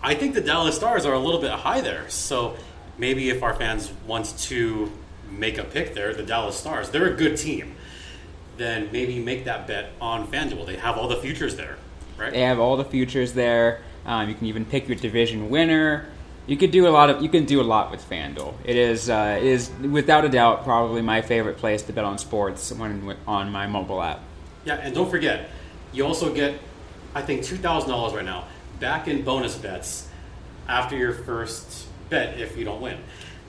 I 0.01 0.15
think 0.15 0.33
the 0.35 0.41
Dallas 0.41 0.75
Stars 0.75 1.05
are 1.05 1.13
a 1.13 1.19
little 1.19 1.39
bit 1.41 1.51
high 1.51 1.79
there. 1.81 2.07
So 2.09 2.57
maybe 2.97 3.29
if 3.29 3.41
our 3.41 3.55
fans 3.55 3.91
want 4.05 4.37
to 4.39 4.91
make 5.31 5.57
a 5.57 5.63
pick 5.63 5.95
there, 5.95 6.13
the 6.13 6.23
Dallas 6.23 6.57
Stars, 6.57 6.89
they're 6.91 7.11
a 7.11 7.15
good 7.15 7.37
team. 7.37 7.75
Then 8.57 8.89
maybe 8.91 9.19
make 9.19 9.45
that 9.45 9.67
bet 9.67 9.91
on 9.99 10.27
FanDuel. 10.27 10.65
They 10.65 10.75
have 10.75 10.97
all 10.97 11.07
the 11.07 11.17
futures 11.17 11.55
there, 11.55 11.77
right? 12.17 12.31
They 12.31 12.41
have 12.41 12.59
all 12.59 12.77
the 12.77 12.85
futures 12.85 13.33
there. 13.33 13.81
Um, 14.05 14.29
you 14.29 14.35
can 14.35 14.47
even 14.47 14.65
pick 14.65 14.87
your 14.87 14.97
division 14.97 15.49
winner. 15.49 16.05
You 16.45 16.57
could 16.57 16.71
do 16.71 16.87
a 16.87 16.89
lot 16.89 17.09
of 17.09 17.21
you 17.21 17.29
can 17.29 17.45
do 17.45 17.61
a 17.61 17.63
lot 17.63 17.89
with 17.89 18.07
FanDuel. 18.07 18.53
It 18.65 18.75
is 18.75 19.09
uh, 19.09 19.37
it 19.39 19.45
is 19.45 19.71
without 19.81 20.25
a 20.25 20.29
doubt 20.29 20.63
probably 20.63 21.01
my 21.01 21.21
favorite 21.21 21.57
place 21.57 21.81
to 21.83 21.93
bet 21.93 22.03
on 22.03 22.17
sports 22.17 22.71
when 22.71 23.15
on 23.25 23.51
my 23.51 23.65
mobile 23.65 24.01
app. 24.01 24.19
Yeah, 24.65 24.75
and 24.75 24.93
don't 24.93 25.09
forget, 25.09 25.49
you 25.91 26.05
also 26.05 26.33
get, 26.33 26.59
I 27.15 27.21
think, 27.21 27.43
two 27.43 27.57
thousand 27.57 27.89
dollars 27.89 28.13
right 28.13 28.25
now 28.25 28.45
back 28.79 29.07
in 29.07 29.23
bonus 29.23 29.55
bets 29.55 30.09
after 30.67 30.97
your 30.97 31.13
first 31.13 31.87
bet 32.09 32.39
if 32.39 32.57
you 32.57 32.65
don't 32.65 32.81
win. 32.81 32.97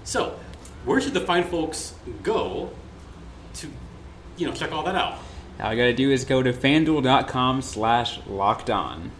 So, 0.04 0.38
where 0.84 1.00
should 1.00 1.14
the 1.14 1.20
fine 1.20 1.44
folks 1.44 1.94
go 2.22 2.70
to, 3.54 3.68
you 4.36 4.46
know, 4.46 4.52
check 4.52 4.72
all 4.72 4.82
that 4.84 4.94
out? 4.94 5.18
All 5.60 5.72
you 5.72 5.80
got 5.80 5.86
to 5.86 5.94
do 5.94 6.10
is 6.10 6.24
go 6.24 6.42
to 6.42 6.52
fanduel.com 6.52 7.62
slash 7.62 8.20
locked 8.26 8.70
on. 8.70 9.10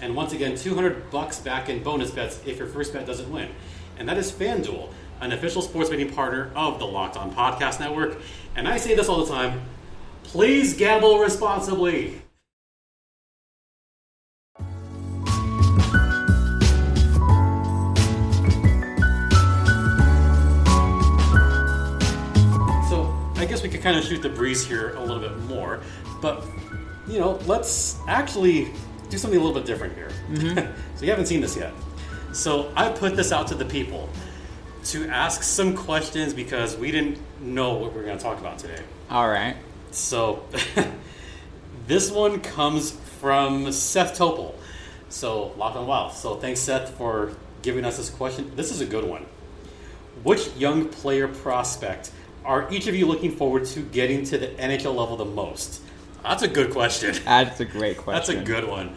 And 0.00 0.16
once 0.16 0.32
again, 0.32 0.56
200 0.56 1.10
bucks 1.10 1.38
back 1.38 1.68
in 1.68 1.82
bonus 1.82 2.10
bets 2.10 2.40
if 2.44 2.58
your 2.58 2.66
first 2.66 2.92
bet 2.92 3.06
doesn't 3.06 3.30
win. 3.30 3.50
And 3.96 4.08
that 4.08 4.18
is 4.18 4.32
FanDuel, 4.32 4.90
an 5.20 5.32
official 5.32 5.62
sports 5.62 5.90
betting 5.90 6.12
partner 6.12 6.50
of 6.56 6.78
the 6.78 6.86
Locked 6.86 7.16
On 7.16 7.32
Podcast 7.32 7.78
Network. 7.78 8.20
And 8.56 8.66
I 8.66 8.76
say 8.76 8.94
this 8.94 9.08
all 9.08 9.24
the 9.24 9.32
time 9.32 9.62
please 10.24 10.74
gamble 10.74 11.20
responsibly. 11.20 12.23
I 23.44 23.46
guess 23.46 23.62
we 23.62 23.68
could 23.68 23.82
kind 23.82 23.98
of 23.98 24.04
shoot 24.04 24.22
the 24.22 24.30
breeze 24.30 24.66
here 24.66 24.94
a 24.94 25.00
little 25.00 25.20
bit 25.20 25.36
more, 25.40 25.82
but 26.22 26.46
you 27.06 27.18
know, 27.18 27.38
let's 27.44 27.98
actually 28.08 28.70
do 29.10 29.18
something 29.18 29.38
a 29.38 29.42
little 29.44 29.54
bit 29.54 29.66
different 29.66 29.94
here. 29.94 30.08
Mm-hmm. 30.30 30.74
so 30.96 31.04
you 31.04 31.10
haven't 31.10 31.26
seen 31.26 31.42
this 31.42 31.54
yet. 31.54 31.74
So 32.32 32.72
I 32.74 32.88
put 32.88 33.16
this 33.16 33.32
out 33.32 33.46
to 33.48 33.54
the 33.54 33.66
people 33.66 34.08
to 34.84 35.06
ask 35.08 35.42
some 35.42 35.76
questions 35.76 36.32
because 36.32 36.78
we 36.78 36.90
didn't 36.90 37.18
know 37.42 37.74
what 37.74 37.92
we 37.92 37.98
were 37.98 38.06
going 38.06 38.16
to 38.16 38.24
talk 38.24 38.38
about 38.38 38.58
today. 38.58 38.82
All 39.10 39.28
right. 39.28 39.56
So 39.90 40.42
this 41.86 42.10
one 42.10 42.40
comes 42.40 42.92
from 42.92 43.70
Seth 43.72 44.18
Topol. 44.18 44.54
So 45.10 45.52
Locked 45.58 45.76
On 45.76 45.86
Wild. 45.86 46.14
So 46.14 46.36
thanks 46.36 46.60
Seth 46.60 46.96
for 46.96 47.32
giving 47.60 47.84
us 47.84 47.98
this 47.98 48.08
question. 48.08 48.52
This 48.56 48.70
is 48.70 48.80
a 48.80 48.86
good 48.86 49.04
one. 49.04 49.26
Which 50.22 50.48
young 50.56 50.88
player 50.88 51.28
prospect 51.28 52.10
are 52.44 52.70
each 52.70 52.86
of 52.86 52.94
you 52.94 53.06
looking 53.06 53.30
forward 53.30 53.64
to 53.66 53.80
getting 53.80 54.24
to 54.24 54.38
the 54.38 54.48
NHL 54.48 54.94
level 54.94 55.16
the 55.16 55.24
most? 55.24 55.80
That's 56.22 56.42
a 56.42 56.48
good 56.48 56.70
question. 56.72 57.14
That's 57.24 57.60
a 57.60 57.64
great 57.64 57.98
question. 57.98 58.36
That's 58.36 58.42
a 58.42 58.44
good 58.44 58.68
one. 58.68 58.94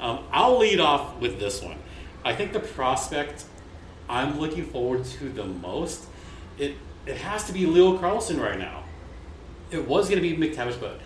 Um, 0.00 0.24
I'll 0.32 0.58
lead 0.58 0.80
off 0.80 1.18
with 1.20 1.40
this 1.40 1.62
one. 1.62 1.78
I 2.24 2.34
think 2.34 2.52
the 2.52 2.60
prospect 2.60 3.44
I'm 4.08 4.38
looking 4.38 4.64
forward 4.64 5.04
to 5.04 5.28
the 5.28 5.44
most, 5.44 6.06
it 6.58 6.74
it 7.06 7.16
has 7.16 7.44
to 7.44 7.52
be 7.52 7.66
Leo 7.66 7.96
Carlsson 7.98 8.38
right 8.40 8.58
now. 8.58 8.84
It 9.70 9.86
was 9.86 10.08
going 10.08 10.22
to 10.22 10.28
be 10.28 10.36
McTavish, 10.36 10.78
but 10.78 11.00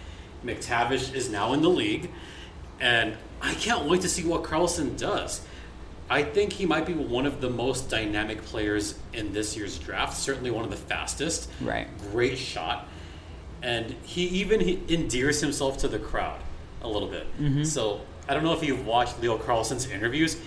McTavish 0.44 1.14
is 1.14 1.30
now 1.30 1.52
in 1.52 1.62
the 1.62 1.70
league, 1.70 2.10
and 2.80 3.16
I 3.40 3.54
can't 3.54 3.88
wait 3.88 4.00
to 4.02 4.08
see 4.08 4.24
what 4.24 4.42
Carlsson 4.42 4.96
does. 4.96 5.42
I 6.10 6.22
think 6.22 6.52
he 6.52 6.66
might 6.66 6.86
be 6.86 6.92
one 6.92 7.26
of 7.26 7.40
the 7.40 7.48
most 7.48 7.88
dynamic 7.88 8.44
players 8.44 8.98
in 9.12 9.32
this 9.32 9.56
year's 9.56 9.78
draft. 9.78 10.16
Certainly 10.16 10.50
one 10.50 10.64
of 10.64 10.70
the 10.70 10.76
fastest. 10.76 11.48
Right. 11.60 11.86
Great 12.10 12.36
shot, 12.36 12.86
and 13.62 13.94
he 14.02 14.24
even 14.24 14.60
he 14.60 14.82
endears 14.88 15.40
himself 15.40 15.78
to 15.78 15.88
the 15.88 15.98
crowd 15.98 16.40
a 16.82 16.88
little 16.88 17.08
bit. 17.08 17.26
Mm-hmm. 17.40 17.64
So 17.64 18.00
I 18.28 18.34
don't 18.34 18.44
know 18.44 18.52
if 18.52 18.62
you've 18.62 18.86
watched 18.86 19.20
Leo 19.20 19.38
Carlsson's 19.38 19.88
interviews. 19.88 20.38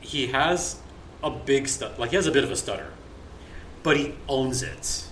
He 0.00 0.28
has 0.28 0.80
a 1.22 1.30
big 1.30 1.68
stut, 1.68 1.98
like 1.98 2.10
he 2.10 2.16
has 2.16 2.26
a 2.26 2.32
bit 2.32 2.44
of 2.44 2.50
a 2.50 2.56
stutter, 2.56 2.90
but 3.82 3.96
he 3.96 4.14
owns 4.28 4.62
it. 4.62 5.04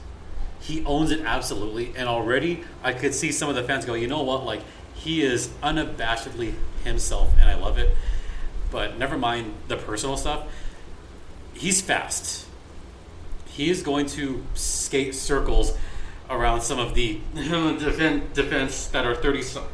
He 0.61 0.85
owns 0.85 1.11
it 1.11 1.21
absolutely, 1.21 1.95
and 1.97 2.09
already 2.09 2.64
I 2.83 2.93
could 2.93 3.14
see 3.14 3.33
some 3.33 3.49
of 3.49 3.55
the 3.57 3.62
fans 3.62 3.85
go, 3.85 3.95
you 3.95 4.07
know 4.07 4.23
what, 4.23 4.45
like 4.45 4.62
he 4.95 5.23
is 5.23 5.49
unabashedly 5.62 6.55
himself, 6.85 7.33
and 7.38 7.49
I 7.49 7.55
love 7.55 7.78
it. 7.78 7.97
But 8.70 8.98
never 8.98 9.16
mind 9.16 9.54
the 9.68 9.76
personal 9.76 10.16
stuff. 10.16 10.46
He's 11.54 11.80
fast. 11.80 12.46
He 13.46 13.70
is 13.70 13.82
going 13.82 14.06
to 14.06 14.44
skate 14.54 15.14
circles 15.14 15.76
around 16.30 16.60
some 16.60 16.78
of 16.78 16.94
the 16.94 17.20
defense, 17.34 18.22
defense 18.34 18.87
that 18.88 19.04
are 19.04 19.14
thirty. 19.14 19.42
so- 19.42 19.66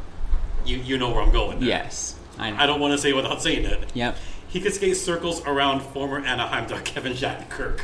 You 0.65 0.79
you 0.79 0.97
know 0.99 1.11
where 1.11 1.23
I'm 1.23 1.33
going. 1.33 1.61
Yes. 1.63 2.15
I 2.39 2.51
know. 2.51 2.57
I 2.59 2.67
don't 2.67 2.81
want 2.81 2.93
to 2.93 2.99
say 2.99 3.11
it 3.11 3.17
without 3.17 3.43
saying 3.43 3.65
it. 3.65 3.91
Yep. 3.95 4.17
He 4.49 4.61
could 4.61 4.73
skate 4.73 4.97
circles 4.97 5.45
around 5.45 5.81
former 5.83 6.19
Anaheim 6.21 6.67
Duck 6.69 6.85
Kevin 6.85 7.13
Shattenkirk, 7.13 7.81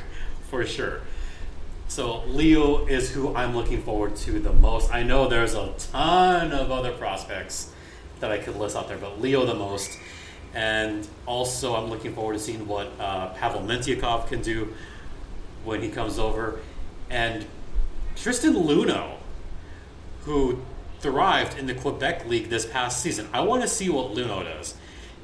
for 0.48 0.64
sure. 0.64 1.02
So 1.88 2.22
Leo 2.26 2.86
is 2.86 3.10
who 3.10 3.34
I'm 3.34 3.54
looking 3.56 3.82
forward 3.82 4.14
to 4.16 4.38
the 4.38 4.52
most. 4.52 4.92
I 4.94 5.02
know 5.02 5.26
there's 5.28 5.54
a 5.54 5.72
ton 5.92 6.52
of 6.52 6.70
other 6.70 6.92
prospects 6.92 7.72
that 8.20 8.30
I 8.30 8.38
could 8.38 8.56
list 8.56 8.76
out 8.76 8.86
there, 8.88 8.96
but 8.98 9.20
Leo 9.20 9.44
the 9.44 9.54
most. 9.54 9.98
And 10.54 11.07
also, 11.26 11.75
I'm 11.75 11.90
looking 11.90 12.14
forward 12.14 12.35
to 12.35 12.38
seeing 12.38 12.66
what 12.66 12.90
uh, 12.99 13.28
Pavel 13.35 13.62
Mintyukov 13.62 14.28
can 14.28 14.42
do 14.42 14.75
when 15.64 15.83
he 15.83 15.88
comes 15.88 16.19
over. 16.19 16.61
And 17.09 17.47
Tristan 18.16 18.54
Luneau, 18.54 19.14
who 20.23 20.61
thrived 21.00 21.59
in 21.59 21.66
the 21.66 21.75
Quebec 21.75 22.26
League 22.26 22.49
this 22.50 22.66
past 22.66 23.00
season. 23.00 23.28
I 23.33 23.40
want 23.40 23.62
to 23.62 23.69
see 23.69 23.88
what 23.88 24.12
Luneau 24.12 24.45
does. 24.45 24.75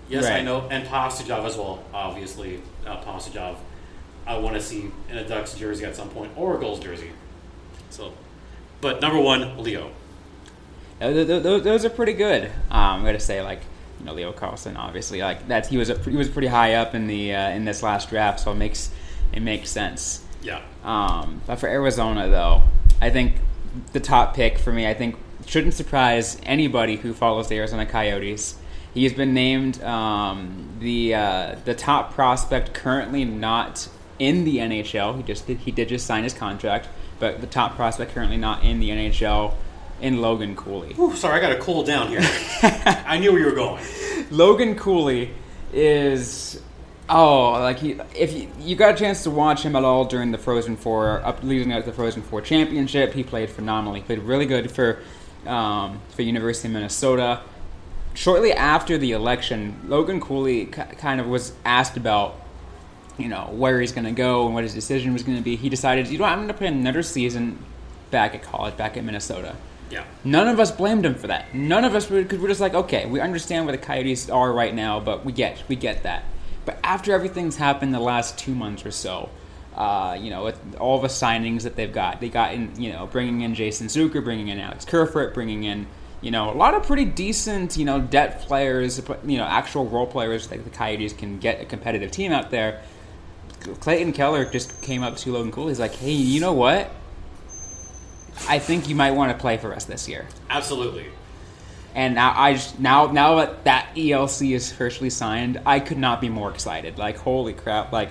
Yes, 0.08 0.24
I 0.26 0.40
know, 0.40 0.68
and 0.70 0.86
Pastujov 0.86 1.44
as 1.44 1.56
well. 1.56 1.82
Obviously, 1.92 2.62
uh, 2.86 3.02
Pastujov. 3.02 3.56
I 4.26 4.38
want 4.38 4.54
to 4.54 4.62
see 4.62 4.90
in 5.10 5.18
a 5.18 5.26
Ducks 5.26 5.54
jersey 5.54 5.84
at 5.84 5.94
some 5.96 6.08
point 6.08 6.32
or 6.36 6.56
a 6.56 6.60
Gulls 6.60 6.80
jersey. 6.80 7.10
So, 7.90 8.12
but 8.80 9.00
number 9.00 9.20
one, 9.20 9.58
Leo. 9.58 9.90
Th- 11.00 11.26
th- 11.26 11.42
Those, 11.42 11.84
are 11.84 11.90
pretty 11.90 12.12
good. 12.12 12.44
Um, 12.44 12.50
I'm 12.70 13.04
gonna 13.04 13.20
say 13.20 13.42
like 13.42 13.60
you 13.98 14.06
know 14.06 14.14
Leo 14.14 14.32
Carlsson, 14.32 14.76
obviously 14.76 15.20
like 15.20 15.48
that 15.48 15.66
he 15.66 15.76
was 15.76 15.90
a, 15.90 15.98
he 15.98 16.16
was 16.16 16.28
pretty 16.28 16.48
high 16.48 16.74
up 16.74 16.94
in 16.94 17.06
the 17.06 17.34
uh, 17.34 17.50
in 17.50 17.64
this 17.64 17.82
last 17.82 18.10
draft, 18.10 18.40
so 18.40 18.52
it 18.52 18.56
makes 18.56 18.90
it 19.32 19.40
makes 19.40 19.70
sense. 19.70 20.24
Yeah, 20.42 20.62
Um, 20.84 21.42
but 21.46 21.56
for 21.56 21.68
Arizona 21.68 22.28
though, 22.28 22.62
I 23.00 23.10
think 23.10 23.36
the 23.92 24.00
top 24.00 24.34
pick 24.34 24.58
for 24.58 24.72
me, 24.72 24.86
I 24.86 24.94
think 24.94 25.16
shouldn't 25.46 25.74
surprise 25.74 26.38
anybody 26.44 26.96
who 26.96 27.12
follows 27.12 27.48
the 27.48 27.56
Arizona 27.56 27.86
Coyotes. 27.86 28.56
He's 28.94 29.12
been 29.12 29.34
named 29.34 29.82
um, 29.82 30.68
the 30.80 31.14
uh, 31.14 31.56
the 31.64 31.74
top 31.74 32.14
prospect 32.14 32.74
currently 32.74 33.24
not 33.24 33.88
in 34.18 34.44
the 34.44 34.58
NHL. 34.58 35.16
He 35.16 35.22
just 35.22 35.46
did, 35.46 35.58
he 35.58 35.70
did 35.70 35.88
just 35.88 36.06
sign 36.06 36.24
his 36.24 36.32
contract, 36.32 36.88
but 37.18 37.40
the 37.40 37.46
top 37.46 37.76
prospect 37.76 38.12
currently 38.12 38.36
not 38.36 38.64
in 38.64 38.80
the 38.80 38.90
NHL 38.90 39.54
in 40.00 40.20
Logan 40.20 40.56
Cooley. 40.56 40.94
Ooh, 40.98 41.14
sorry, 41.16 41.38
I 41.38 41.40
got 41.40 41.54
to 41.54 41.60
cool 41.60 41.82
down 41.82 42.08
here. 42.08 42.20
I 42.62 43.18
knew 43.18 43.32
where 43.32 43.40
you 43.40 43.46
were 43.46 43.52
going. 43.52 43.84
Logan 44.30 44.76
Cooley 44.76 45.30
is 45.72 46.60
oh 47.08 47.52
like 47.52 47.78
he 47.78 47.92
if 48.14 48.32
you, 48.32 48.48
you 48.58 48.74
got 48.74 48.94
a 48.94 48.96
chance 48.96 49.22
to 49.22 49.30
watch 49.30 49.62
him 49.62 49.76
at 49.76 49.84
all 49.84 50.04
during 50.04 50.32
the 50.32 50.38
Frozen 50.38 50.76
Four 50.76 51.24
up 51.24 51.42
leading 51.42 51.72
up 51.72 51.84
to 51.84 51.90
the 51.90 51.96
Frozen 51.96 52.22
Four 52.22 52.40
championship, 52.40 53.12
he 53.12 53.22
played 53.22 53.50
phenomenally. 53.50 54.00
He 54.00 54.06
played 54.06 54.20
really 54.20 54.46
good 54.46 54.70
for 54.70 55.00
um, 55.46 56.00
for 56.10 56.22
University 56.22 56.68
of 56.68 56.74
Minnesota. 56.74 57.40
Shortly 58.14 58.52
after 58.52 58.96
the 58.96 59.12
election, 59.12 59.78
Logan 59.86 60.20
Cooley 60.20 60.66
k- 60.66 60.86
kind 60.98 61.20
of 61.20 61.26
was 61.26 61.52
asked 61.64 61.96
about 61.96 62.40
you 63.18 63.28
know 63.28 63.48
where 63.52 63.80
he's 63.80 63.92
going 63.92 64.04
to 64.04 64.12
go 64.12 64.46
and 64.46 64.54
what 64.54 64.64
his 64.64 64.74
decision 64.74 65.12
was 65.12 65.22
going 65.22 65.38
to 65.38 65.44
be. 65.44 65.56
He 65.56 65.68
decided, 65.68 66.08
you 66.08 66.18
know, 66.18 66.24
I'm 66.24 66.38
going 66.38 66.48
to 66.48 66.54
play 66.54 66.66
another 66.66 67.02
season 67.02 67.58
back 68.10 68.34
at 68.34 68.42
college, 68.42 68.76
back 68.76 68.96
at 68.96 69.04
Minnesota. 69.04 69.56
Yeah, 69.90 70.04
None 70.24 70.48
of 70.48 70.58
us 70.58 70.72
blamed 70.72 71.06
him 71.06 71.14
for 71.14 71.28
that. 71.28 71.54
None 71.54 71.84
of 71.84 71.94
us 71.94 72.06
because 72.06 72.40
we're 72.40 72.48
just 72.48 72.60
like, 72.60 72.74
okay, 72.74 73.06
we 73.06 73.20
understand 73.20 73.66
where 73.66 73.76
the 73.76 73.82
Coyotes 73.82 74.28
are 74.28 74.52
right 74.52 74.74
now, 74.74 74.98
but 74.98 75.24
we 75.24 75.32
get 75.32 75.62
we 75.68 75.76
get 75.76 76.02
that. 76.02 76.24
But 76.64 76.78
after 76.82 77.12
everything's 77.12 77.56
happened 77.56 77.94
the 77.94 78.00
last 78.00 78.36
two 78.36 78.54
months 78.54 78.84
or 78.84 78.90
so, 78.90 79.30
uh, 79.76 80.18
you 80.20 80.30
know, 80.30 80.44
with 80.44 80.76
all 80.80 81.00
the 81.00 81.08
signings 81.08 81.62
that 81.62 81.76
they've 81.76 81.92
got, 81.92 82.20
they 82.20 82.28
got 82.28 82.54
in, 82.54 82.80
you 82.80 82.92
know, 82.92 83.06
bringing 83.06 83.42
in 83.42 83.54
Jason 83.54 83.86
Zucker, 83.86 84.24
bringing 84.24 84.48
in 84.48 84.58
Alex 84.58 84.84
Kerfoot, 84.84 85.32
bringing 85.32 85.62
in, 85.62 85.86
you 86.20 86.32
know, 86.32 86.50
a 86.50 86.56
lot 86.56 86.74
of 86.74 86.82
pretty 86.84 87.04
decent, 87.04 87.76
you 87.76 87.84
know, 87.84 88.00
depth 88.00 88.46
players, 88.46 89.00
you 89.24 89.38
know, 89.38 89.44
actual 89.44 89.86
role 89.86 90.06
players 90.06 90.48
that 90.48 90.64
the 90.64 90.70
Coyotes 90.70 91.12
can 91.12 91.38
get 91.38 91.60
a 91.60 91.64
competitive 91.64 92.10
team 92.10 92.32
out 92.32 92.50
there. 92.50 92.82
Clayton 93.80 94.12
Keller 94.12 94.44
just 94.44 94.82
came 94.82 95.02
up 95.02 95.16
to 95.18 95.32
Logan 95.32 95.52
Cooley. 95.52 95.68
He's 95.68 95.80
like, 95.80 95.94
hey, 95.94 96.12
you 96.12 96.40
know 96.40 96.52
what? 96.52 96.90
I 98.48 98.58
think 98.58 98.88
you 98.88 98.94
might 98.94 99.12
want 99.12 99.32
to 99.32 99.38
play 99.38 99.56
for 99.56 99.74
us 99.74 99.84
this 99.84 100.08
year. 100.08 100.26
absolutely. 100.50 101.06
And 101.94 102.16
now 102.16 102.34
I 102.36 102.52
just 102.52 102.78
now 102.78 103.06
now 103.06 103.36
that 103.36 103.64
that 103.64 103.88
ELC 103.96 104.54
is 104.54 104.70
officially 104.70 105.08
signed, 105.08 105.62
I 105.64 105.80
could 105.80 105.96
not 105.96 106.20
be 106.20 106.28
more 106.28 106.50
excited. 106.50 106.98
Like 106.98 107.16
holy 107.16 107.54
crap! 107.54 107.90
Like 107.90 108.10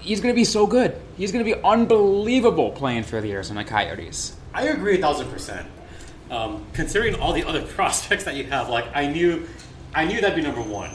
he's 0.00 0.20
gonna 0.20 0.34
be 0.34 0.44
so 0.44 0.66
good. 0.66 0.98
He's 1.18 1.32
gonna 1.32 1.44
be 1.44 1.54
unbelievable 1.62 2.70
playing 2.70 3.02
for 3.02 3.20
the 3.20 3.30
Arizona 3.32 3.62
Coyotes. 3.62 4.36
I 4.54 4.68
agree 4.68 4.96
a 4.96 5.00
thousand 5.02 5.28
percent. 5.28 5.68
Um, 6.30 6.64
considering 6.72 7.14
all 7.14 7.34
the 7.34 7.44
other 7.44 7.62
prospects 7.76 8.24
that 8.24 8.36
you 8.36 8.44
have, 8.44 8.70
like 8.70 8.86
I 8.94 9.06
knew, 9.06 9.46
I 9.94 10.06
knew 10.06 10.20
that'd 10.20 10.34
be 10.34 10.42
number 10.42 10.62
one. 10.62 10.90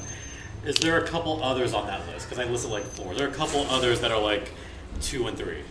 Is 0.66 0.76
there 0.78 0.98
a 0.98 1.08
couple 1.08 1.44
others 1.44 1.74
on 1.74 1.86
that 1.88 2.08
list? 2.08 2.28
Because 2.28 2.44
I 2.44 2.50
listed 2.50 2.72
like 2.72 2.86
four. 2.86 3.14
There 3.14 3.28
are 3.28 3.32
a 3.32 3.34
couple 3.34 3.62
others 3.70 4.02
that 4.02 4.12
are 4.12 4.22
like 4.22 4.50
two 5.02 5.28
and 5.28 5.38
three. 5.38 5.62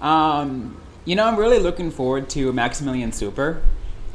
Um, 0.00 0.80
you 1.04 1.16
know, 1.16 1.24
I'm 1.24 1.36
really 1.36 1.58
looking 1.58 1.90
forward 1.90 2.28
to 2.30 2.52
Maksymilian 2.52 3.08
Szuber. 3.08 3.60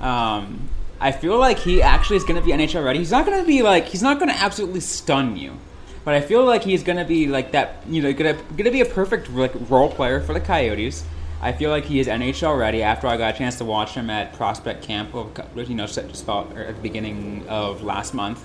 Um, 0.04 0.70
I 1.00 1.12
feel 1.12 1.38
like 1.38 1.60
he 1.60 1.82
actually 1.82 2.18
is 2.18 2.24
going 2.24 2.40
to 2.40 2.46
be 2.46 2.52
NHL 2.52 2.84
ready. 2.84 3.00
He's 3.00 3.12
not 3.12 3.26
going 3.26 3.40
to 3.40 3.48
be 3.48 3.62
like 3.62 3.86
he's 3.86 4.02
not 4.02 4.20
going 4.20 4.30
to 4.30 4.38
absolutely 4.38 4.80
stun 4.80 5.36
you, 5.36 5.58
but 6.04 6.14
I 6.14 6.22
feel 6.22 6.46
like 6.46 6.64
he's 6.64 6.84
going 6.84 6.98
to 6.98 7.06
be 7.06 7.28
like 7.28 7.52
that. 7.52 7.84
You 7.88 8.02
know, 8.02 8.14
going 8.14 8.36
to 8.36 8.42
going 8.54 8.66
to 8.66 8.72
be 8.72 8.82
a 8.82 8.86
perfect 8.86 9.30
like 9.30 9.54
role 9.70 9.90
player 9.90 10.22
for 10.22 10.34
the 10.34 10.40
Coyotes. 10.40 11.04
I 11.42 11.52
feel 11.52 11.70
like 11.70 11.86
he 11.86 12.00
is 12.00 12.08
NHL 12.08 12.58
ready. 12.58 12.82
After 12.82 13.08
I 13.08 13.18
got 13.18 13.36
a 13.36 13.38
chance 13.38 13.58
to 13.58 13.66
watch 13.66 13.94
him 13.94 14.10
at 14.10 14.34
prospect 14.34 14.84
camp, 14.84 15.14
of, 15.14 15.38
you 15.56 15.76
know, 15.76 15.86
just 15.86 16.24
about 16.24 16.56
at 16.58 16.76
the 16.76 16.82
beginning 16.82 17.46
of 17.48 17.84
last 17.84 18.14
month. 18.14 18.44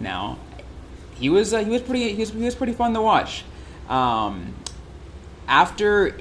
Now, 0.00 0.38
he 1.16 1.28
was 1.28 1.52
uh, 1.52 1.64
he 1.64 1.70
was 1.70 1.82
pretty 1.82 2.14
he 2.14 2.20
was, 2.20 2.30
he 2.30 2.44
was 2.44 2.54
pretty 2.54 2.72
fun 2.72 2.94
to 2.94 3.02
watch. 3.02 3.44
Um, 3.88 4.54
after 5.46 6.16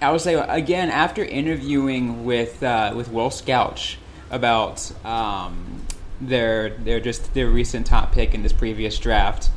I 0.00 0.10
would 0.10 0.20
say 0.20 0.34
again 0.34 0.90
after 0.90 1.24
interviewing 1.24 2.24
with 2.24 2.62
uh, 2.62 2.92
with 2.94 3.10
Will 3.10 3.30
Scouch 3.30 3.96
about 4.30 4.92
um, 5.04 5.82
their 6.20 6.70
their 6.70 7.00
just 7.00 7.34
their 7.34 7.48
recent 7.48 7.86
top 7.86 8.12
pick 8.12 8.34
in 8.34 8.42
this 8.42 8.52
previous 8.52 8.98
draft, 8.98 9.50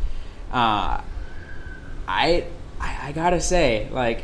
uh, 0.51 1.01
I, 2.08 2.46
I 2.79 3.12
gotta 3.13 3.41
say 3.41 3.89
like 3.91 4.24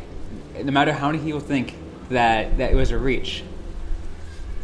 no 0.62 0.70
matter 0.72 0.92
how 0.92 1.10
many 1.10 1.22
people 1.22 1.40
think 1.40 1.74
that 2.10 2.58
that 2.58 2.72
it 2.72 2.76
was 2.76 2.90
a 2.90 2.98
reach. 2.98 3.42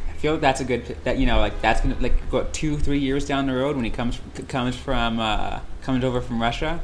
I 0.08 0.12
feel 0.20 0.32
like 0.32 0.42
that's 0.42 0.60
a 0.60 0.64
good 0.64 0.96
that 1.04 1.18
you 1.18 1.26
know 1.26 1.38
like 1.38 1.60
that's 1.60 1.80
gonna 1.80 1.96
like 2.00 2.30
go 2.30 2.46
two 2.52 2.78
three 2.78 2.98
years 2.98 3.26
down 3.26 3.46
the 3.46 3.54
road 3.54 3.76
when 3.76 3.84
he 3.84 3.90
comes 3.90 4.20
comes 4.48 4.76
from 4.76 5.18
uh, 5.18 5.60
comes 5.82 6.04
over 6.04 6.20
from 6.20 6.40
Russia. 6.40 6.80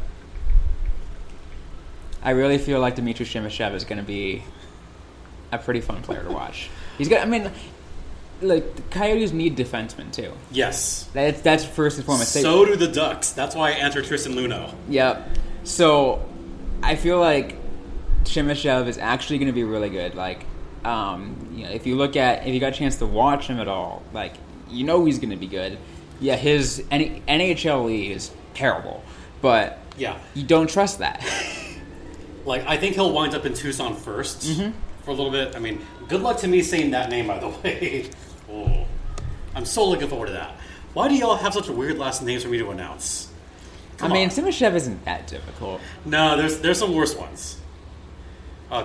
I 2.27 2.31
really 2.31 2.59
feel 2.59 2.81
like 2.81 2.97
Dmitry 2.97 3.25
Simashev 3.25 3.73
is 3.73 3.85
going 3.85 3.99
to 3.99 4.05
be 4.05 4.43
a 5.53 5.59
pretty 5.59 5.81
fun 5.81 6.03
player 6.03 6.23
to 6.23 6.31
watch. 6.31 6.69
He's 6.99 7.09
got. 7.09 7.23
I 7.23 7.27
mean, 7.27 7.51
like 8.43 8.77
the 8.77 8.83
Coyotes 8.91 9.33
need 9.33 9.57
defensemen 9.57 10.13
too. 10.13 10.33
Yes. 10.51 11.09
That's 11.13 11.41
that's 11.41 11.65
first 11.65 11.97
and 11.97 12.05
foremost. 12.07 12.33
So 12.33 12.65
do 12.65 12.77
the 12.77 12.89
Ducks. 12.89 13.31
That's 13.31 13.55
why 13.55 13.69
I 13.71 13.73
answered 13.73 14.05
Tristan 14.05 14.35
Luneau. 14.35 14.73
Yep. 14.89 15.29
So 15.65 16.29
I 16.83 16.97
feel 16.97 17.19
like 17.19 17.57
Simashev 18.25 18.87
is 18.89 18.99
actually 18.99 19.39
going 19.39 19.47
to 19.49 19.53
be 19.55 19.65
really 19.65 19.89
good. 19.91 20.15
Like, 20.15 20.45
um, 20.85 21.51
you 21.55 21.65
know, 21.65 21.71
if 21.71 21.87
you 21.87 21.97
look 21.97 22.17
at 22.17 22.47
if 22.47 22.53
you 22.55 22.61
got 22.61 22.73
a 22.75 22.77
chance 22.77 22.97
to 22.97 23.07
watch 23.07 23.47
him 23.47 23.59
at 23.61 23.69
all, 23.69 24.03
like 24.13 24.35
you 24.71 24.85
know 24.85 25.05
he's 25.05 25.19
going 25.19 25.31
to 25.31 25.37
be 25.37 25.47
good. 25.47 25.79
Yeah, 26.21 26.37
his 26.37 26.83
N- 26.91 27.23
NHL 27.29 28.11
is 28.11 28.31
terrible, 28.55 29.03
but 29.43 29.79
Yeah. 29.99 30.19
you 30.35 30.45
don't 30.45 30.69
trust 30.69 30.99
that. 30.99 31.23
Like 32.47 32.65
I 32.69 32.77
think 32.77 32.95
he'll 32.95 33.13
wind 33.13 33.35
up 33.35 33.45
in 33.45 33.55
Tucson 33.55 33.97
1st 33.97 34.55
Mm-hmm. 34.55 34.79
For 35.07 35.13
a 35.13 35.15
little 35.15 35.31
bit. 35.31 35.55
I 35.55 35.61
mean, 35.61 35.81
good 36.09 36.21
luck 36.21 36.39
to 36.39 36.49
me 36.49 36.63
saying 36.63 36.91
that 36.91 37.11
name 37.11 37.29
by 37.29 37.39
the 37.39 37.49
way. 37.63 38.11
oh, 38.51 38.85
I'm 39.55 39.65
so 39.65 39.89
looking 39.89 40.09
forward 40.09 40.27
to 40.27 40.33
that. 40.33 40.57
Why 40.95 41.07
do 41.07 41.15
y'all 41.15 41.37
have 41.37 41.55
such 41.55 41.69
weird 41.69 41.97
last 41.97 42.23
names 42.23 42.43
for 42.43 42.49
me 42.49 42.59
to 42.59 42.71
announce? 42.73 43.29
Come 43.99 44.11
I 44.11 44.15
mean. 44.15 44.31
Simashev 44.31 44.75
isn't 44.75 45.05
that 45.05 45.29
difficult. 45.29 45.81
no, 46.05 46.37
there's 46.37 46.59
there's 46.59 46.81
some 46.81 46.93
worse 46.93 47.15
ones. 47.15 47.57
Uh. 48.69 48.83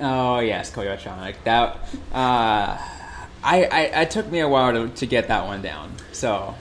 Oh 0.00 0.40
yes, 0.40 0.72
Kolyachonok. 0.72 1.36
That 1.44 1.76
uh, 2.12 2.76
I, 3.44 3.64
I 3.64 3.80
it 4.02 4.10
took 4.10 4.28
me 4.28 4.40
a 4.40 4.48
while 4.48 4.72
to, 4.72 4.88
to 4.88 5.06
get 5.06 5.28
that 5.28 5.46
one 5.46 5.62
down. 5.62 5.94
So 6.10 6.56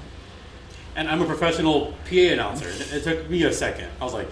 And 0.96 1.10
I'm 1.10 1.24
a 1.24 1.25
professional 1.25 1.96
PA 2.08 2.34
announcer. 2.34 2.70
It, 2.70 3.03
took 3.03 3.27
me 3.32 3.46
a 3.46 3.51
second. 3.51 3.89
I 4.00 4.03
was 4.03 4.13
like, 4.13 4.29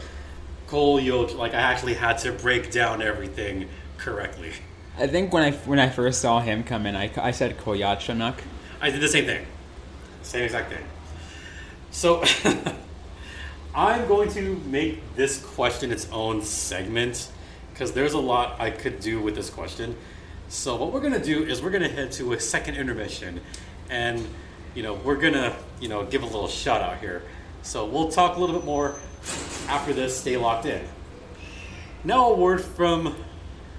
Cole 0.68 1.00
Yo, 1.00 1.22
like 1.22 1.56
I 1.56 1.62
actually 1.62 1.96
had 1.96 2.20
to 2.20 2.34
break 2.34 2.70
down 2.70 3.02
everything 3.02 3.68
correctly. 3.98 4.54
I 4.98 5.08
think 5.08 5.34
when 5.34 5.44
I 5.44 5.52
when 5.52 5.80
I 5.80 5.90
first 5.90 6.22
saw 6.22 6.40
him 6.40 6.64
come 6.64 6.86
in, 6.86 6.96
I, 6.96 7.12
I 7.18 7.32
said 7.32 7.58
Koyachanuk. 7.58 8.36
I 8.82 8.90
did 8.90 9.02
the 9.02 9.08
same 9.08 9.26
thing. 9.26 9.46
Same 10.22 10.44
exact 10.44 10.72
thing. 10.72 10.86
So 11.92 12.24
I'm 13.76 14.08
going 14.08 14.30
to 14.32 14.56
make 14.66 15.16
this 15.16 15.44
question 15.44 15.92
its 15.92 16.10
own 16.12 16.42
segment 16.42 17.30
because 17.72 17.92
there's 17.92 18.14
a 18.14 18.20
lot 18.20 18.60
I 18.60 18.72
could 18.72 19.00
do 19.00 19.22
with 19.22 19.36
this 19.36 19.50
question. 19.50 19.96
So 20.48 20.76
what 20.76 20.94
we're 20.94 21.02
going 21.02 21.14
to 21.14 21.24
do 21.24 21.44
is 21.44 21.62
we're 21.62 21.72
going 21.72 21.84
to 21.84 21.90
head 21.90 22.12
to 22.14 22.34
a 22.34 22.40
second 22.40 22.76
intermission 22.76 23.42
and 23.90 24.26
you 24.76 24.84
know, 24.84 24.94
we're 24.94 25.16
gonna, 25.16 25.56
you 25.80 25.88
know, 25.88 26.06
give 26.06 26.22
a 26.22 26.26
little 26.26 26.50
shout 26.50 26.82
out 26.82 27.00
here. 27.00 27.24
So 27.64 27.86
we'll 27.86 28.12
talk 28.12 28.36
a 28.36 28.40
little 28.40 28.58
bit 28.58 28.66
more 28.66 28.96
after 29.68 29.94
this. 29.94 30.20
Stay 30.20 30.38
locked 30.38 30.66
in. 30.66 30.84
Now 32.04 32.32
a 32.32 32.36
word 32.36 32.62
from 32.62 33.16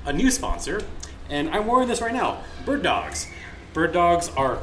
a 0.07 0.13
new 0.13 0.31
sponsor, 0.31 0.83
and 1.29 1.51
I'm 1.51 1.67
wearing 1.67 1.89
this 1.89 2.01
right 2.01 2.13
now. 2.13 2.43
Bird 2.65 2.83
Dogs. 2.83 3.27
Bird 3.75 3.93
Dogs 3.93 4.31
are, 4.37 4.61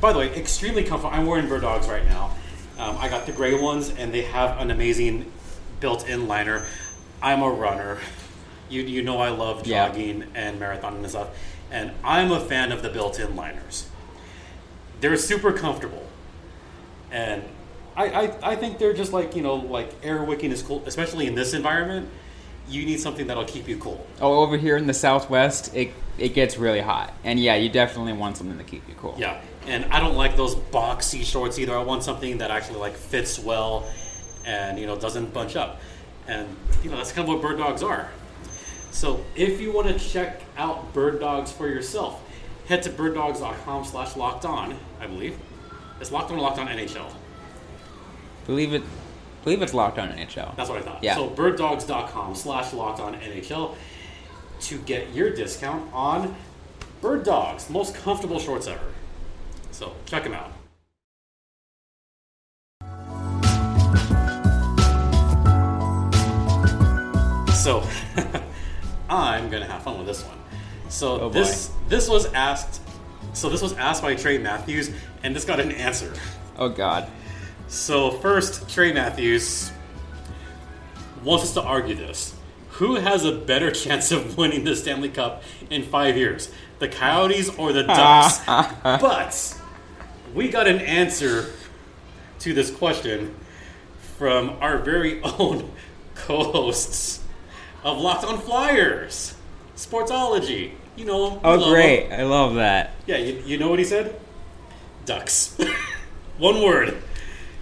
by 0.00 0.12
the 0.12 0.18
way, 0.20 0.34
extremely 0.34 0.84
comfortable. 0.84 1.16
I'm 1.16 1.26
wearing 1.26 1.48
Bird 1.48 1.62
Dogs 1.62 1.88
right 1.88 2.04
now. 2.06 2.36
Um, 2.78 2.96
I 2.98 3.08
got 3.08 3.26
the 3.26 3.32
gray 3.32 3.58
ones, 3.58 3.90
and 3.90 4.12
they 4.12 4.22
have 4.22 4.60
an 4.60 4.70
amazing 4.70 5.32
built-in 5.80 6.28
liner. 6.28 6.64
I'm 7.22 7.42
a 7.42 7.50
runner. 7.50 7.98
You 8.68 8.82
you 8.82 9.02
know 9.02 9.18
I 9.18 9.30
love 9.30 9.66
Yeah. 9.66 9.88
jogging 9.88 10.24
and 10.34 10.60
marathoning 10.60 10.96
and 10.98 11.08
stuff, 11.10 11.28
and 11.70 11.92
I'm 12.04 12.30
a 12.32 12.40
fan 12.40 12.72
of 12.72 12.82
the 12.82 12.88
built-in 12.90 13.34
liners. 13.36 13.88
They're 15.00 15.16
super 15.16 15.52
comfortable, 15.52 16.04
and 17.10 17.42
I, 17.96 18.06
I, 18.06 18.50
I 18.52 18.56
think 18.56 18.78
they're 18.78 18.92
just 18.92 19.12
like 19.12 19.34
you 19.36 19.42
know 19.42 19.54
like 19.54 19.90
air 20.02 20.22
wicking 20.24 20.50
is 20.52 20.62
cool, 20.62 20.82
especially 20.86 21.26
in 21.26 21.34
this 21.34 21.54
environment. 21.54 22.08
You 22.68 22.84
need 22.84 23.00
something 23.00 23.26
that'll 23.26 23.44
keep 23.44 23.68
you 23.68 23.76
cool. 23.76 24.04
Oh, 24.20 24.40
over 24.40 24.56
here 24.56 24.76
in 24.76 24.86
the 24.86 24.94
Southwest, 24.94 25.74
it 25.74 25.92
it 26.18 26.34
gets 26.34 26.56
really 26.56 26.80
hot, 26.80 27.12
and 27.24 27.38
yeah, 27.38 27.56
you 27.56 27.68
definitely 27.68 28.14
want 28.14 28.36
something 28.36 28.58
to 28.58 28.64
keep 28.64 28.88
you 28.88 28.94
cool. 28.94 29.14
Yeah, 29.18 29.40
and 29.66 29.84
I 29.86 30.00
don't 30.00 30.16
like 30.16 30.36
those 30.36 30.54
boxy 30.54 31.24
shorts 31.24 31.58
either. 31.58 31.76
I 31.76 31.82
want 31.82 32.02
something 32.02 32.38
that 32.38 32.50
actually 32.50 32.78
like 32.78 32.94
fits 32.94 33.38
well, 33.38 33.88
and 34.44 34.78
you 34.78 34.86
know 34.86 34.96
doesn't 34.96 35.32
bunch 35.32 35.56
up, 35.56 35.80
and 36.26 36.48
you 36.82 36.90
know 36.90 36.96
that's 36.96 37.12
kind 37.12 37.28
of 37.28 37.34
what 37.34 37.42
bird 37.42 37.58
dogs 37.58 37.82
are. 37.82 38.10
So 38.90 39.24
if 39.34 39.60
you 39.60 39.72
want 39.72 39.88
to 39.88 39.98
check 39.98 40.40
out 40.56 40.92
bird 40.94 41.20
dogs 41.20 41.52
for 41.52 41.68
yourself, 41.68 42.22
head 42.66 42.82
to 42.84 42.90
birddogs.com/slash 42.90 44.16
locked 44.16 44.44
on. 44.44 44.76
I 45.00 45.06
believe 45.06 45.38
it's 46.00 46.10
locked 46.12 46.30
on 46.30 46.38
or 46.38 46.40
locked 46.40 46.58
on 46.58 46.68
NHL. 46.68 47.12
Believe 48.46 48.72
it, 48.72 48.82
believe 49.46 49.62
it's 49.62 49.74
locked 49.74 49.96
on 49.96 50.08
NHL. 50.08 50.56
That's 50.56 50.68
what 50.68 50.78
I 50.78 50.82
thought. 50.82 51.04
Yeah. 51.04 51.14
So 51.14 51.30
birddogs.com/slash 51.30 52.72
locked 52.72 52.98
on 52.98 53.14
NHL 53.14 53.76
to 54.62 54.78
get 54.78 55.14
your 55.14 55.30
discount 55.30 55.88
on 55.94 56.34
bird 57.00 57.22
dogs, 57.22 57.70
most 57.70 57.94
comfortable 57.94 58.40
shorts 58.40 58.66
ever. 58.66 58.92
So 59.70 59.94
check 60.04 60.24
them 60.24 60.34
out. 60.34 60.50
So 67.54 67.84
I'm 69.08 69.48
gonna 69.48 69.66
have 69.66 69.84
fun 69.84 69.98
with 69.98 70.08
this 70.08 70.24
one. 70.24 70.38
So 70.88 71.20
Oh, 71.20 71.28
this 71.28 71.70
this 71.88 72.08
was 72.08 72.26
asked. 72.32 72.80
So 73.32 73.48
this 73.48 73.62
was 73.62 73.74
asked 73.74 74.02
by 74.02 74.16
Trey 74.16 74.38
Matthews, 74.38 74.90
and 75.22 75.36
this 75.36 75.44
got 75.44 75.60
an 75.60 75.70
answer. 75.70 76.12
Oh 76.58 76.68
God. 76.68 77.08
So 77.68 78.10
first, 78.10 78.68
Trey 78.68 78.92
Matthews 78.92 79.72
wants 81.22 81.44
us 81.44 81.54
to 81.54 81.62
argue 81.62 81.94
this. 81.94 82.34
Who 82.70 82.96
has 82.96 83.24
a 83.24 83.32
better 83.32 83.70
chance 83.72 84.12
of 84.12 84.36
winning 84.36 84.64
the 84.64 84.76
Stanley 84.76 85.08
Cup 85.08 85.42
in 85.70 85.82
five 85.82 86.16
years, 86.16 86.50
the 86.78 86.88
Coyotes 86.88 87.48
or 87.58 87.72
the 87.72 87.82
Ducks? 87.82 88.40
but 88.82 89.60
we 90.34 90.48
got 90.48 90.66
an 90.68 90.78
answer 90.78 91.52
to 92.40 92.52
this 92.54 92.70
question 92.70 93.34
from 94.18 94.56
our 94.60 94.78
very 94.78 95.20
own 95.38 95.70
co-hosts 96.14 97.22
of 97.82 97.98
Locked 97.98 98.24
On 98.24 98.38
Flyers, 98.38 99.34
Sportsology. 99.76 100.72
You 100.96 101.04
know. 101.04 101.40
Oh 101.44 101.70
great, 101.70 102.08
them. 102.08 102.20
I 102.20 102.22
love 102.24 102.54
that. 102.54 102.92
Yeah, 103.06 103.18
you, 103.18 103.42
you 103.44 103.58
know 103.58 103.68
what 103.68 103.78
he 103.78 103.84
said? 103.84 104.18
Ducks. 105.04 105.56
One 106.38 106.62
word. 106.62 107.02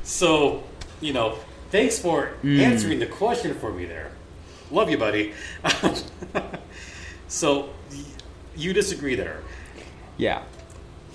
So, 0.04 0.62
you 1.00 1.12
know, 1.12 1.38
thanks 1.70 1.98
for 1.98 2.34
mm. 2.42 2.60
answering 2.60 2.98
the 2.98 3.06
question 3.06 3.54
for 3.54 3.72
me 3.72 3.86
there. 3.86 4.12
Love 4.70 4.90
you, 4.90 4.98
buddy. 4.98 5.32
so, 7.28 7.70
you 8.56 8.72
disagree 8.72 9.14
there. 9.14 9.40
Yeah. 10.16 10.42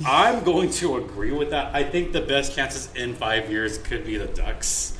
I'm 0.06 0.44
going 0.44 0.72
to 0.72 0.98
agree 0.98 1.32
with 1.32 1.50
that. 1.52 1.76
I 1.76 1.84
think 1.84 2.14
the 2.14 2.22
best 2.22 2.56
chances 2.56 2.90
in 2.96 3.16
five 3.16 3.52
years 3.52 3.78
could 3.78 4.06
be 4.06 4.18
the 4.18 4.28
Ducks, 4.28 4.98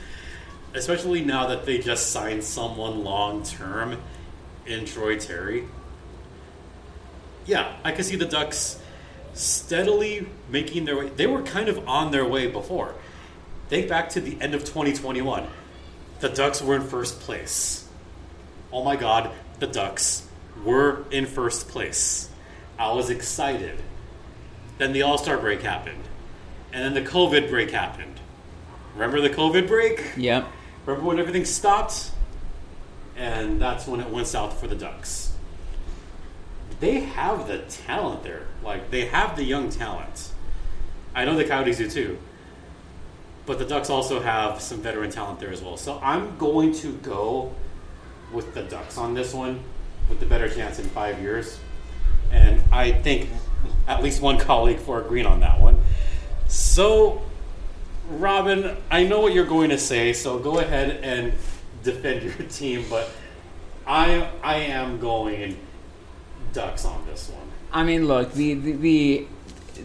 especially 0.74 1.24
now 1.24 1.48
that 1.48 1.66
they 1.66 1.78
just 1.78 2.12
signed 2.12 2.44
someone 2.44 3.04
long 3.04 3.44
term 3.44 4.02
in 4.66 4.86
Troy 4.86 5.18
Terry. 5.18 5.66
Yeah, 7.46 7.76
I 7.84 7.92
could 7.92 8.06
see 8.06 8.18
the 8.18 8.26
Ducks 8.26 8.80
steadily 9.34 10.28
making 10.50 10.86
their 10.86 10.98
way. 10.98 11.10
They 11.10 11.28
were 11.28 11.44
kind 11.44 11.70
of 11.70 11.88
on 11.88 12.12
their 12.12 12.26
way 12.26 12.48
before. 12.48 12.94
Think 13.70 13.88
back 13.88 14.10
to 14.10 14.22
the 14.22 14.36
end 14.42 14.56
of 14.56 14.66
2021. 14.66 15.48
The 16.22 16.30
Ducks 16.30 16.60
were 16.60 16.76
in 16.76 16.82
first 16.82 17.20
place. 17.20 17.88
Oh 18.74 18.84
my 18.84 18.96
God, 18.96 19.32
the 19.60 19.68
Ducks 19.68 20.28
were 20.66 21.06
in 21.12 21.28
first 21.28 21.68
place. 21.68 22.30
I 22.80 22.92
was 22.94 23.12
excited. 23.12 23.80
Then 24.80 24.92
the 24.92 25.04
All 25.04 25.20
Star 25.20 25.38
break 25.38 25.62
happened. 25.62 26.04
And 26.74 26.84
then 26.84 27.04
the 27.04 27.08
COVID 27.10 27.50
break 27.50 27.70
happened. 27.70 28.20
Remember 28.96 29.22
the 29.22 29.30
COVID 29.30 29.68
break? 29.68 30.14
Yep. 30.18 30.48
Remember 30.88 31.08
when 31.08 31.20
everything 31.20 31.46
stopped? 31.46 32.10
And 33.16 33.62
that's 33.62 33.86
when 33.86 34.00
it 34.00 34.10
went 34.10 34.26
south 34.26 34.60
for 34.60 34.66
the 34.66 34.76
Ducks. 34.76 35.34
They 36.80 37.02
have 37.02 37.48
the 37.48 37.60
talent 37.60 38.24
there. 38.24 38.48
Like, 38.64 38.90
they 38.90 39.06
have 39.06 39.36
the 39.36 39.44
young 39.44 39.70
talent. 39.70 40.32
I 41.14 41.26
know 41.26 41.36
the 41.36 41.46
Coyotes 41.46 41.78
do 41.78 41.90
too. 41.90 42.18
But 43.50 43.58
the 43.58 43.66
Ducks 43.66 43.90
also 43.90 44.20
have 44.22 44.62
some 44.62 44.80
veteran 44.80 45.10
talent 45.10 45.40
there 45.40 45.50
as 45.50 45.64
well. 45.64 45.76
So 45.76 46.00
I'm 46.04 46.38
going 46.38 46.72
to 46.82 46.94
go 46.98 47.52
with 48.32 48.54
the 48.54 48.62
Ducks 48.62 48.96
on 48.96 49.16
this 49.16 49.34
one 49.34 49.62
with 50.08 50.20
the 50.20 50.28
better 50.28 50.48
chance 50.48 50.78
in 50.78 50.86
five 50.90 51.20
years. 51.20 51.60
And 52.30 52.62
I 52.72 52.92
think 52.92 53.28
at 53.88 54.04
least 54.04 54.22
one 54.22 54.38
colleague 54.50 54.78
for 54.78 55.02
agreeing 55.02 55.26
on 55.26 55.40
that 55.40 55.60
one. 55.60 55.82
So, 56.48 57.24
Robyn, 58.12 58.78
I 58.92 59.06
know 59.06 59.20
what 59.20 59.34
you're 59.34 59.48
going 59.48 59.72
to 59.72 59.80
say, 59.80 60.14
so 60.14 60.38
go 60.38 60.60
ahead 60.60 61.00
and 61.04 61.34
defend 61.82 62.22
your 62.40 62.48
team, 62.50 62.86
but 62.88 63.10
I 63.88 64.30
I 64.44 64.58
am 64.58 65.00
going 65.00 65.58
Ducks 66.54 66.86
on 66.86 67.04
this 67.08 67.30
one. 67.30 67.48
I 67.74 67.84
mean, 67.84 68.08
look, 68.08 68.32
the, 68.34 68.54
the 68.54 68.72
the 68.74 69.28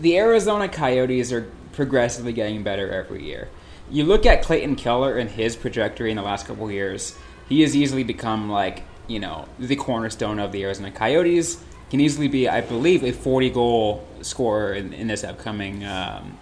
the 0.01 0.19
Arizona 0.19 0.69
Coyotes 0.69 1.33
are 1.33 1.51
progressively 1.75 2.33
getting 2.33 2.63
better 2.63 2.91
every 2.91 3.25
year. 3.25 3.49
You 3.91 4.05
look 4.05 4.25
at 4.27 4.43
Clayton 4.43 4.77
Keller 4.77 5.19
and 5.19 5.29
his 5.29 5.57
trajectory 5.57 6.11
in 6.11 6.17
the 6.17 6.23
last 6.23 6.47
couple 6.47 6.67
of 6.67 6.73
years; 6.73 7.17
he 7.49 7.61
has 7.63 7.77
easily 7.77 8.05
become 8.05 8.51
like 8.51 8.83
you 9.07 9.21
know 9.21 9.47
the 9.59 9.77
cornerstone 9.77 10.39
of 10.39 10.53
the 10.53 10.65
Arizona 10.65 10.91
Coyotes. 10.91 11.63
Can 11.91 12.01
easily 12.01 12.29
be, 12.29 12.49
I 12.49 12.61
believe, 12.63 13.05
a 13.05 13.13
40 13.13 13.51
goal 13.51 14.09
scorer 14.23 14.73
in, 14.73 14.93
in 14.95 15.07
this 15.07 15.23
upcoming 15.23 15.85
um, 15.85 16.39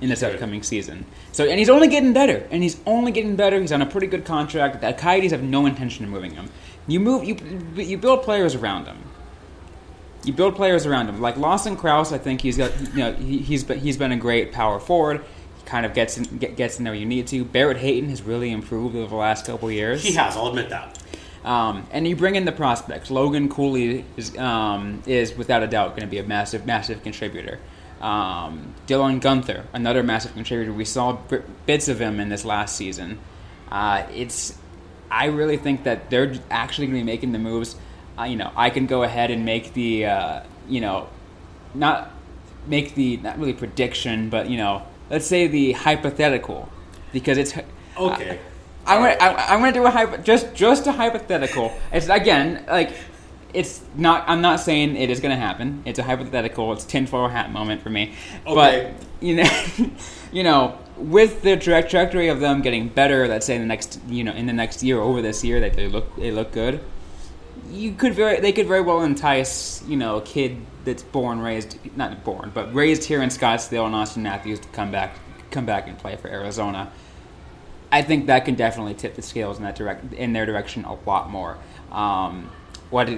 in 0.00 0.08
this 0.08 0.20
Good. 0.20 0.34
upcoming 0.34 0.62
season. 0.64 1.06
So, 1.30 1.44
and 1.46 1.58
he's 1.58 1.70
only 1.70 1.86
getting 1.88 2.12
better, 2.12 2.46
and 2.50 2.62
he's 2.62 2.78
only 2.84 3.12
getting 3.12 3.36
better. 3.36 3.60
He's 3.60 3.72
on 3.72 3.80
a 3.80 3.86
pretty 3.86 4.08
good 4.08 4.24
contract. 4.24 4.80
The 4.80 4.92
Coyotes 4.92 5.30
have 5.30 5.42
no 5.42 5.66
intention 5.66 6.04
of 6.04 6.10
moving 6.10 6.34
him. 6.34 6.50
You 6.88 6.98
move, 6.98 7.24
you 7.24 7.36
you 7.76 7.96
build 7.96 8.24
players 8.24 8.56
around 8.56 8.86
him 8.86 8.98
you 10.24 10.32
build 10.32 10.56
players 10.56 10.86
around 10.86 11.08
him. 11.08 11.20
Like 11.20 11.36
Lawson 11.36 11.76
Crouse, 11.76 12.12
I 12.12 12.18
think 12.18 12.40
he's 12.40 12.56
got 12.56 12.72
you 12.80 12.98
know 12.98 13.12
he, 13.14 13.38
he's 13.38 13.64
been, 13.64 13.78
he's 13.78 13.96
been 13.96 14.12
a 14.12 14.16
great 14.16 14.52
power 14.52 14.78
forward. 14.78 15.24
He 15.58 15.64
kind 15.64 15.86
of 15.86 15.94
gets 15.94 16.18
in, 16.18 16.24
get, 16.38 16.56
gets 16.56 16.78
in 16.78 16.84
there 16.84 16.94
you 16.94 17.06
need 17.06 17.26
to. 17.28 17.44
Barrett 17.44 17.78
Hayton 17.78 18.10
has 18.10 18.22
really 18.22 18.50
improved 18.50 18.96
over 18.96 19.08
the 19.08 19.16
last 19.16 19.46
couple 19.46 19.68
of 19.68 19.74
years. 19.74 20.02
He 20.02 20.12
has, 20.14 20.36
I'll 20.36 20.48
admit 20.48 20.70
that. 20.70 20.98
Um, 21.44 21.86
and 21.90 22.06
you 22.06 22.14
bring 22.14 22.36
in 22.36 22.44
the 22.44 22.52
prospects. 22.52 23.10
Logan 23.10 23.48
Cooley 23.48 24.04
is 24.16 24.36
um, 24.38 25.02
is 25.06 25.36
without 25.36 25.62
a 25.62 25.66
doubt 25.66 25.90
going 25.90 26.02
to 26.02 26.06
be 26.06 26.18
a 26.18 26.24
massive 26.24 26.66
massive 26.66 27.02
contributor. 27.02 27.58
Um, 28.00 28.74
Dylan 28.86 29.20
Guenther, 29.20 29.64
another 29.72 30.02
massive 30.02 30.34
contributor. 30.34 30.72
We 30.72 30.84
saw 30.84 31.18
bits 31.66 31.88
of 31.88 32.00
him 32.00 32.20
in 32.20 32.28
this 32.28 32.44
last 32.44 32.76
season. 32.76 33.18
Uh, 33.70 34.06
it's 34.14 34.58
I 35.10 35.26
really 35.26 35.56
think 35.56 35.84
that 35.84 36.10
they're 36.10 36.34
actually 36.50 36.86
going 36.86 37.00
to 37.00 37.04
be 37.04 37.12
making 37.12 37.32
the 37.32 37.38
moves. 37.38 37.76
Uh, 38.18 38.24
you 38.24 38.36
know, 38.36 38.50
I 38.56 38.70
can 38.70 38.86
go 38.86 39.02
ahead 39.02 39.30
and 39.30 39.44
make 39.44 39.74
the 39.74 40.06
uh, 40.06 40.42
you 40.68 40.80
know 40.80 41.08
not 41.74 42.10
make 42.66 42.94
the 42.94 43.16
not 43.18 43.38
really 43.38 43.52
prediction, 43.52 44.28
but 44.28 44.48
you 44.48 44.56
know, 44.56 44.82
let's 45.10 45.26
say 45.26 45.46
the 45.46 45.72
hypothetical 45.72 46.68
because 47.12 47.38
it's 47.38 47.54
Okay. 47.96 48.38
I'm 48.86 49.00
gonna, 49.00 49.16
I, 49.20 49.54
I'm 49.54 49.60
gonna 49.60 49.72
do 49.72 49.84
a 49.86 49.90
hypo, 49.90 50.16
just 50.18 50.54
just 50.54 50.86
a 50.86 50.92
hypothetical. 50.92 51.72
It's 51.92 52.08
again 52.08 52.64
like 52.66 52.94
it's 53.54 53.82
not. 53.96 54.24
I'm 54.26 54.40
not 54.40 54.60
saying 54.60 54.96
it 54.96 55.08
is 55.10 55.20
gonna 55.20 55.36
happen. 55.36 55.82
It's 55.84 55.98
a 55.98 56.02
hypothetical. 56.02 56.72
It's 56.72 56.84
tinfoil 56.84 57.28
hat 57.28 57.52
moment 57.52 57.82
for 57.82 57.90
me. 57.90 58.14
Okay. 58.46 58.54
But 58.54 59.24
you 59.24 59.36
know, 59.36 59.50
you 60.32 60.42
know, 60.42 60.78
with 60.96 61.42
the 61.42 61.56
tra- 61.56 61.82
trajectory 61.82 62.28
of 62.28 62.40
them 62.40 62.60
getting 62.60 62.88
better, 62.88 63.28
let's 63.28 63.46
say 63.46 63.54
in 63.54 63.60
the 63.60 63.68
next 63.68 64.00
you 64.08 64.24
know 64.24 64.32
in 64.32 64.46
the 64.46 64.52
next 64.52 64.82
year 64.82 65.00
over 65.00 65.22
this 65.22 65.44
year 65.44 65.60
that 65.60 65.74
they 65.74 65.88
look 65.88 66.16
they 66.16 66.32
look 66.32 66.52
good. 66.52 66.80
You 67.70 67.92
could 67.92 68.14
very 68.14 68.40
they 68.40 68.52
could 68.52 68.66
very 68.66 68.82
well 68.82 69.02
entice 69.02 69.82
you 69.86 69.96
know 69.96 70.16
a 70.16 70.22
kid 70.22 70.58
that's 70.84 71.02
born 71.02 71.40
raised 71.40 71.78
not 71.96 72.24
born 72.24 72.50
but 72.52 72.74
raised 72.74 73.04
here 73.04 73.22
in 73.22 73.28
Scottsdale 73.28 73.86
and 73.86 73.94
Auston 73.94 74.22
Matthews 74.22 74.60
to 74.60 74.68
come 74.68 74.90
back 74.90 75.16
come 75.50 75.66
back 75.66 75.86
and 75.86 75.98
play 75.98 76.16
for 76.16 76.28
Arizona. 76.28 76.90
I 77.92 78.02
think 78.02 78.26
that 78.26 78.46
can 78.46 78.54
definitely 78.54 78.94
tip 78.94 79.14
the 79.14 79.22
scales 79.22 79.58
in 79.58 79.64
that 79.64 79.76
direct 79.76 80.12
in 80.14 80.32
their 80.32 80.46
direction 80.46 80.84
a 80.84 80.94
lot 81.06 81.30
more. 81.30 81.58
Um, 81.90 82.50
what 82.90 83.08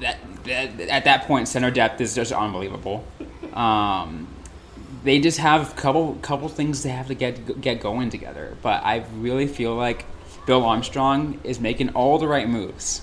that, 0.00 0.18
that 0.44 0.80
at 0.80 1.04
that 1.04 1.26
point 1.26 1.48
center 1.48 1.70
depth 1.70 2.00
is 2.00 2.14
just 2.14 2.32
unbelievable. 2.32 3.04
Um, 3.52 4.28
they 5.04 5.20
just 5.20 5.38
have 5.38 5.72
a 5.72 5.74
couple 5.74 6.14
couple 6.22 6.48
things 6.48 6.82
they 6.82 6.90
have 6.90 7.08
to 7.08 7.14
get 7.14 7.60
get 7.60 7.80
going 7.80 8.10
together. 8.10 8.56
But 8.62 8.82
I 8.84 9.04
really 9.16 9.46
feel 9.46 9.74
like 9.74 10.06
Bill 10.46 10.64
Armstrong 10.64 11.38
is 11.44 11.60
making 11.60 11.90
all 11.90 12.18
the 12.18 12.26
right 12.26 12.48
moves 12.48 13.02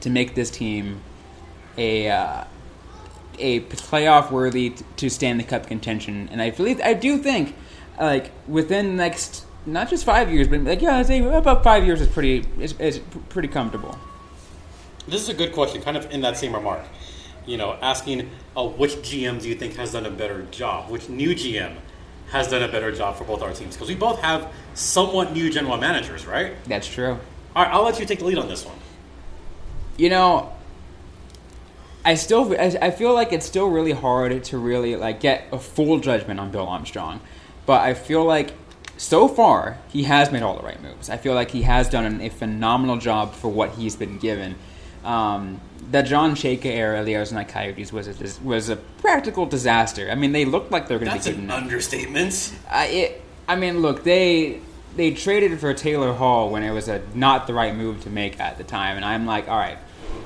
to 0.00 0.10
make 0.10 0.34
this 0.34 0.50
team 0.50 1.00
a 1.76 2.10
uh, 2.10 2.44
a 3.38 3.60
playoff 3.60 4.30
worthy 4.30 4.74
to 4.96 5.08
Stanley 5.08 5.44
Cup 5.44 5.66
contention. 5.66 6.28
And 6.32 6.42
I 6.42 6.50
believe 6.50 6.80
I 6.82 6.94
do 6.94 7.18
think 7.18 7.54
like 7.98 8.32
within 8.46 8.88
the 8.88 8.94
next 8.94 9.44
not 9.66 9.90
just 9.90 10.04
five 10.04 10.32
years, 10.32 10.48
but 10.48 10.62
like 10.62 10.82
yeah, 10.82 10.96
I'd 10.96 11.06
say 11.06 11.20
about 11.20 11.62
five 11.64 11.84
years 11.84 12.00
is 12.00 12.08
pretty 12.08 12.44
is, 12.58 12.74
is 12.78 13.00
pretty 13.28 13.48
comfortable. 13.48 13.98
This 15.06 15.22
is 15.22 15.28
a 15.28 15.34
good 15.34 15.52
question, 15.52 15.80
kind 15.80 15.96
of 15.96 16.10
in 16.10 16.20
that 16.20 16.36
same 16.36 16.54
remark. 16.54 16.84
You 17.46 17.56
know, 17.56 17.78
asking 17.80 18.28
uh, 18.56 18.66
which 18.66 18.96
GM 18.96 19.40
do 19.40 19.48
you 19.48 19.54
think 19.54 19.76
has 19.76 19.92
done 19.92 20.04
a 20.04 20.10
better 20.10 20.42
job? 20.50 20.90
Which 20.90 21.08
new 21.08 21.34
GM 21.34 21.76
has 22.30 22.48
done 22.48 22.62
a 22.62 22.68
better 22.68 22.92
job 22.92 23.16
for 23.16 23.24
both 23.24 23.42
our 23.42 23.54
teams? 23.54 23.74
Because 23.74 23.88
we 23.88 23.94
both 23.94 24.20
have 24.20 24.52
somewhat 24.74 25.32
new 25.32 25.50
general 25.50 25.78
managers, 25.78 26.26
right? 26.26 26.52
That's 26.64 26.86
true. 26.86 27.18
All 27.56 27.64
right, 27.64 27.72
I'll 27.72 27.84
let 27.84 27.98
you 27.98 28.04
take 28.04 28.18
the 28.18 28.26
lead 28.26 28.36
on 28.36 28.48
this 28.48 28.66
one. 28.66 28.76
You 29.98 30.08
know, 30.08 30.52
I 32.04 32.14
still 32.14 32.54
I 32.58 32.76
I 32.80 32.90
feel 32.90 33.12
like 33.12 33.32
it's 33.34 33.44
still 33.44 33.68
really 33.68 33.92
hard 33.92 34.42
to 34.44 34.58
really 34.58 34.96
like 34.96 35.20
get 35.20 35.44
a 35.52 35.58
full 35.58 35.98
judgment 35.98 36.40
on 36.40 36.50
Bill 36.50 36.66
Armstrong, 36.66 37.20
but 37.66 37.82
I 37.82 37.92
feel 37.92 38.24
like 38.24 38.54
so 38.96 39.28
far 39.28 39.78
he 39.88 40.04
has 40.04 40.32
made 40.32 40.42
all 40.42 40.56
the 40.56 40.62
right 40.62 40.82
moves. 40.82 41.10
I 41.10 41.18
feel 41.18 41.34
like 41.34 41.50
he 41.50 41.62
has 41.62 41.88
done 41.88 42.04
an, 42.04 42.20
a 42.20 42.30
phenomenal 42.30 42.96
job 42.96 43.34
for 43.34 43.48
what 43.48 43.72
he's 43.72 43.94
been 43.96 44.18
given. 44.18 44.54
Um, 45.04 45.60
the 45.90 46.02
John 46.02 46.34
Chayka 46.34 46.66
era 46.66 47.04
the 47.04 47.14
Arizona 47.14 47.44
Coyotes 47.44 47.92
was 47.92 48.08
a, 48.08 48.44
was 48.44 48.68
a 48.68 48.76
practical 48.76 49.46
disaster. 49.46 50.10
I 50.10 50.14
mean, 50.14 50.32
they 50.32 50.44
looked 50.44 50.70
like 50.70 50.88
they're 50.88 50.98
going 50.98 51.10
to 51.10 51.18
be 51.18 51.18
That's 51.18 51.38
an 51.38 51.50
understatement. 51.50 52.54
I, 52.70 52.86
it, 52.86 53.22
I 53.46 53.56
mean, 53.56 53.80
look, 53.80 54.04
they 54.04 54.60
they 54.96 55.12
traded 55.12 55.58
for 55.60 55.72
Taylor 55.74 56.12
Hall 56.12 56.50
when 56.50 56.62
it 56.62 56.72
was 56.72 56.88
a 56.88 57.02
not 57.14 57.46
the 57.46 57.54
right 57.54 57.74
move 57.74 58.02
to 58.02 58.10
make 58.10 58.40
at 58.40 58.58
the 58.58 58.64
time, 58.64 58.96
and 58.96 59.04
I'm 59.04 59.26
like, 59.26 59.48
all 59.48 59.56
right, 59.56 59.78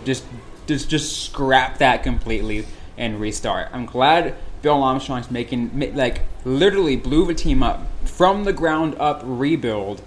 just 0.05 0.25
just 0.67 0.89
just 0.89 1.25
scrap 1.25 1.79
that 1.79 2.03
completely 2.03 2.67
and 2.97 3.21
restart. 3.21 3.69
I'm 3.73 3.87
glad 3.87 4.35
Bill 4.63 4.83
Armstrong's 4.83 5.31
making 5.31 5.95
like 5.95 6.23
literally 6.45 6.97
blew 6.97 7.27
the 7.27 7.35
team 7.35 7.63
up 7.63 7.87
from 8.05 8.45
the 8.45 8.53
ground 8.53 8.95
up 8.99 9.23
rebuild, 9.25 10.03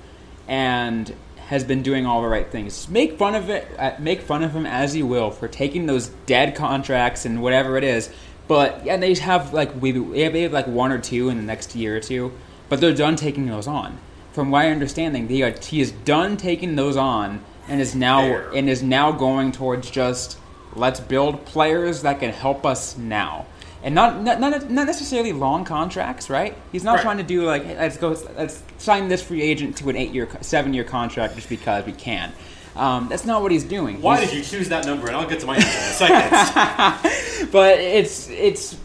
and 0.48 1.14
has 1.48 1.64
been 1.64 1.84
doing 1.84 2.06
all 2.06 2.22
the 2.22 2.28
right 2.28 2.50
things. 2.50 2.90
Make 2.90 3.18
fun 3.18 3.36
of 3.36 3.50
it, 3.50 3.68
uh, 3.78 3.94
make 4.00 4.22
fun 4.22 4.44
of 4.44 4.54
him 4.54 4.66
as 4.66 4.96
you 4.96 5.06
will 5.06 5.30
for 5.32 5.48
taking 5.48 5.86
those 5.86 6.08
dead 6.26 6.56
contracts 6.56 7.26
and 7.26 7.42
whatever 7.42 7.78
it 7.78 7.84
is. 7.84 8.10
But 8.48 8.86
yeah, 8.86 8.98
they 8.98 9.14
have 9.16 9.54
like 9.54 9.80
we 9.80 9.92
they 9.92 10.42
have, 10.42 10.54
like 10.54 10.68
one 10.68 10.92
or 10.92 11.00
two 11.00 11.30
in 11.30 11.38
the 11.38 11.44
next 11.44 11.76
year 11.76 11.98
or 11.98 12.00
two, 12.00 12.32
but 12.70 12.82
they're 12.82 12.94
done 12.94 13.16
taking 13.16 13.48
those 13.48 13.68
on. 13.68 13.98
From 14.34 14.50
my 14.50 14.70
understanding, 14.70 15.28
he, 15.30 15.50
he 15.62 15.82
is 15.82 15.92
done 15.92 16.36
taking 16.36 16.76
those 16.76 16.98
on 16.98 17.44
and 17.68 17.82
is 17.82 17.96
now 17.96 18.22
Fair. 18.22 18.50
and 18.52 18.70
is 18.70 18.82
now 18.84 19.12
going 19.12 19.52
towards 19.52 19.90
just 19.90 20.38
let's 20.76 21.00
build 21.00 21.46
players 21.46 22.02
that 22.04 22.20
can 22.20 22.32
help 22.32 22.66
us 22.66 22.98
now. 22.98 23.46
And 23.84 23.94
not, 23.94 24.22
not 24.24 24.40
not 24.40 24.70
not 24.72 24.88
necessarily 24.88 25.32
long 25.32 25.64
contracts, 25.64 26.30
right? 26.30 26.56
He's 26.72 26.84
not 26.84 26.96
Right. 26.96 27.02
trying 27.04 27.18
to 27.18 27.24
do 27.24 27.44
like 27.46 27.64
hey, 27.66 27.76
let's 27.78 27.98
go 27.98 28.18
let's 28.36 28.64
sign 28.80 29.08
this 29.10 29.22
free 29.22 29.42
agent 29.44 29.78
to 29.78 29.90
an 29.90 29.96
eight 29.96 30.12
year 30.12 30.28
seven 30.42 30.74
year 30.74 30.84
contract 30.84 31.36
just 31.36 31.50
because 31.50 31.86
we 31.86 31.92
can. 31.92 32.32
Um, 32.76 33.08
that's 33.10 33.26
not 33.26 33.42
what 33.42 33.52
he's 33.54 33.64
doing. 33.64 34.02
Why 34.02 34.18
He's- 34.18 34.32
did 34.32 34.38
you 34.38 34.44
choose 34.44 34.70
that 34.70 34.86
number? 34.86 35.08
And 35.08 35.16
I'll 35.16 35.28
get 35.30 35.40
to 35.42 35.46
my 35.46 35.56
answer 35.56 36.06
in 36.06 36.12
a 36.12 36.46
second. 36.46 37.52
but 37.52 37.80
it's 37.80 38.28
it's 38.30 38.76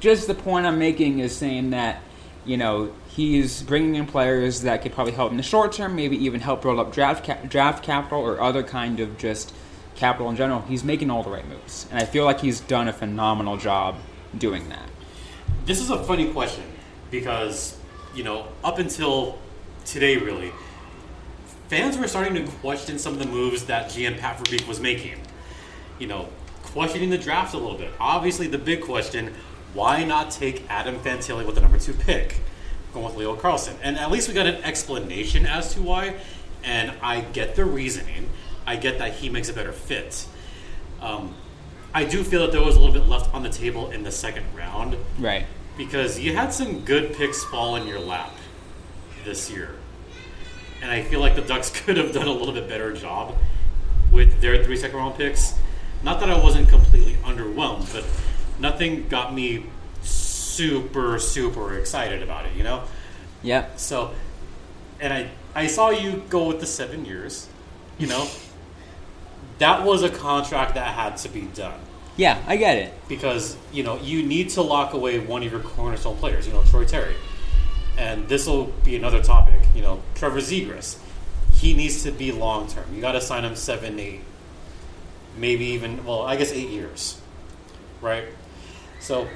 just 0.00 0.26
the 0.28 0.34
point 0.34 0.64
I'm 0.64 0.78
making 0.78 1.18
is 1.18 1.36
saying 1.36 1.70
that 1.70 2.00
you 2.44 2.56
know 2.56 2.92
he's 3.16 3.62
bringing 3.62 3.94
in 3.94 4.06
players 4.06 4.60
that 4.60 4.82
could 4.82 4.92
probably 4.92 5.14
help 5.14 5.30
in 5.30 5.38
the 5.38 5.42
short 5.42 5.72
term, 5.72 5.96
maybe 5.96 6.22
even 6.22 6.40
help 6.40 6.60
build 6.62 6.78
up 6.78 6.92
draft 6.92 7.48
draft 7.48 7.82
capital 7.82 8.20
or 8.20 8.40
other 8.40 8.62
kind 8.62 9.00
of 9.00 9.16
just 9.16 9.54
capital 9.94 10.28
in 10.28 10.36
general. 10.36 10.60
He's 10.60 10.84
making 10.84 11.10
all 11.10 11.22
the 11.22 11.30
right 11.30 11.48
moves, 11.48 11.86
and 11.90 11.98
I 11.98 12.04
feel 12.04 12.24
like 12.26 12.40
he's 12.40 12.60
done 12.60 12.88
a 12.88 12.92
phenomenal 12.92 13.56
job 13.56 13.96
doing 14.36 14.68
that. 14.68 14.90
this 15.64 15.80
is 15.80 15.88
a 15.88 16.04
funny 16.04 16.30
question 16.32 16.64
because, 17.10 17.76
you 18.14 18.22
know, 18.22 18.46
up 18.62 18.78
until 18.78 19.38
today, 19.86 20.18
really, 20.18 20.52
fans 21.68 21.96
were 21.96 22.06
starting 22.06 22.34
to 22.34 22.52
question 22.58 22.98
some 22.98 23.14
of 23.14 23.18
the 23.18 23.26
moves 23.26 23.64
that 23.64 23.88
GM 23.88 24.18
Pat 24.18 24.36
Verbeek 24.36 24.68
was 24.68 24.78
making. 24.78 25.18
You 25.98 26.08
know, 26.08 26.28
questioning 26.62 27.08
the 27.08 27.16
draft 27.16 27.54
a 27.54 27.58
little 27.58 27.78
bit. 27.78 27.90
Obviously, 27.98 28.46
the 28.46 28.58
big 28.58 28.82
question 28.82 29.32
why 29.72 30.04
not 30.04 30.30
take 30.30 30.64
Adam 30.70 30.98
Fantilli 31.00 31.44
with 31.46 31.54
the 31.54 31.60
number 31.62 31.78
two 31.78 31.94
pick? 31.94 32.40
Going 32.96 33.04
with 33.08 33.16
Leo 33.16 33.36
Carlsson. 33.36 33.74
And 33.82 33.98
at 33.98 34.10
least 34.10 34.26
we 34.26 34.32
got 34.32 34.46
an 34.46 34.54
explanation 34.64 35.44
as 35.44 35.74
to 35.74 35.82
why, 35.82 36.14
and 36.64 36.94
I 37.02 37.20
get 37.20 37.54
the 37.54 37.66
reasoning. 37.66 38.30
I 38.66 38.76
get 38.76 39.00
that 39.00 39.12
he 39.12 39.28
makes 39.28 39.50
a 39.50 39.52
better 39.52 39.72
fit. 39.72 40.26
Um, 41.02 41.34
I 41.92 42.04
do 42.04 42.24
feel 42.24 42.40
that 42.40 42.52
there 42.52 42.62
was 42.62 42.74
a 42.74 42.80
little 42.80 42.94
bit 42.94 43.06
left 43.06 43.34
on 43.34 43.42
the 43.42 43.50
table 43.50 43.90
in 43.90 44.02
the 44.02 44.10
second 44.10 44.46
round 44.56 44.96
Right. 45.18 45.44
because 45.76 46.18
you 46.18 46.34
had 46.34 46.54
some 46.54 46.86
good 46.86 47.12
picks 47.12 47.44
fall 47.44 47.76
in 47.76 47.86
your 47.86 48.00
lap 48.00 48.32
this 49.26 49.50
year. 49.50 49.74
And 50.80 50.90
I 50.90 51.02
feel 51.02 51.20
like 51.20 51.36
the 51.36 51.42
Ducks 51.42 51.68
could 51.84 51.98
have 51.98 52.12
done 52.12 52.26
a 52.28 52.32
little 52.32 52.54
bit 52.54 52.66
better 52.66 52.94
job 52.94 53.36
with 54.10 54.40
their 54.40 54.64
three 54.64 54.78
second 54.78 54.96
round 54.96 55.16
picks. 55.18 55.52
Not 56.02 56.18
that 56.20 56.30
I 56.30 56.42
wasn't 56.42 56.70
completely 56.70 57.16
underwhelmed, 57.24 57.92
but 57.92 58.04
nothing 58.58 59.06
got 59.08 59.34
me 59.34 59.66
super, 60.56 61.18
super 61.18 61.78
excited 61.78 62.22
about 62.22 62.46
it, 62.46 62.54
you 62.56 62.62
know? 62.64 62.82
Yeah. 63.42 63.66
So, 63.76 64.12
and 65.00 65.12
I, 65.12 65.28
I 65.54 65.66
saw 65.66 65.90
you 65.90 66.22
go 66.28 66.48
with 66.48 66.60
the 66.60 66.66
seven 66.66 67.04
years, 67.04 67.48
you 67.98 68.06
know? 68.06 68.26
That 69.58 69.84
was 69.84 70.02
a 70.02 70.10
contract 70.10 70.74
that 70.74 70.94
had 70.94 71.16
to 71.18 71.28
be 71.30 71.42
done 71.42 71.80
Yeah, 72.16 72.42
I 72.46 72.56
get 72.56 72.76
it. 72.76 72.92
because 73.08 73.56
you 73.72 73.82
know 73.82 73.98
you 74.00 74.22
need 74.22 74.50
to 74.50 74.62
lock 74.62 74.92
away 74.92 75.18
one 75.18 75.42
of 75.42 75.50
your 75.50 75.60
cornerstone 75.62 76.16
players. 76.18 76.46
You 76.46 76.52
know 76.52 76.62
Troy 76.64 76.84
Terry, 76.84 77.14
and 77.96 78.28
this 78.28 78.46
will 78.46 78.66
be 78.84 78.96
another 78.96 79.22
topic. 79.22 79.60
You 79.74 79.80
know 79.80 80.02
Trevor 80.14 80.40
Zegras, 80.40 80.98
he 81.52 81.72
needs 81.72 82.02
to 82.02 82.10
be 82.10 82.32
long 82.32 82.68
term. 82.68 82.84
You 82.94 83.00
got 83.00 83.12
to 83.12 83.20
sign 83.20 83.44
him 83.46 83.56
seven, 83.56 83.98
eight, 83.98 84.20
maybe 85.38 85.64
even 85.76 86.04
well, 86.04 86.20
I 86.22 86.36
guess 86.36 86.52
eight 86.52 86.68
years, 86.68 87.18
right? 88.02 88.24
So 89.00 89.26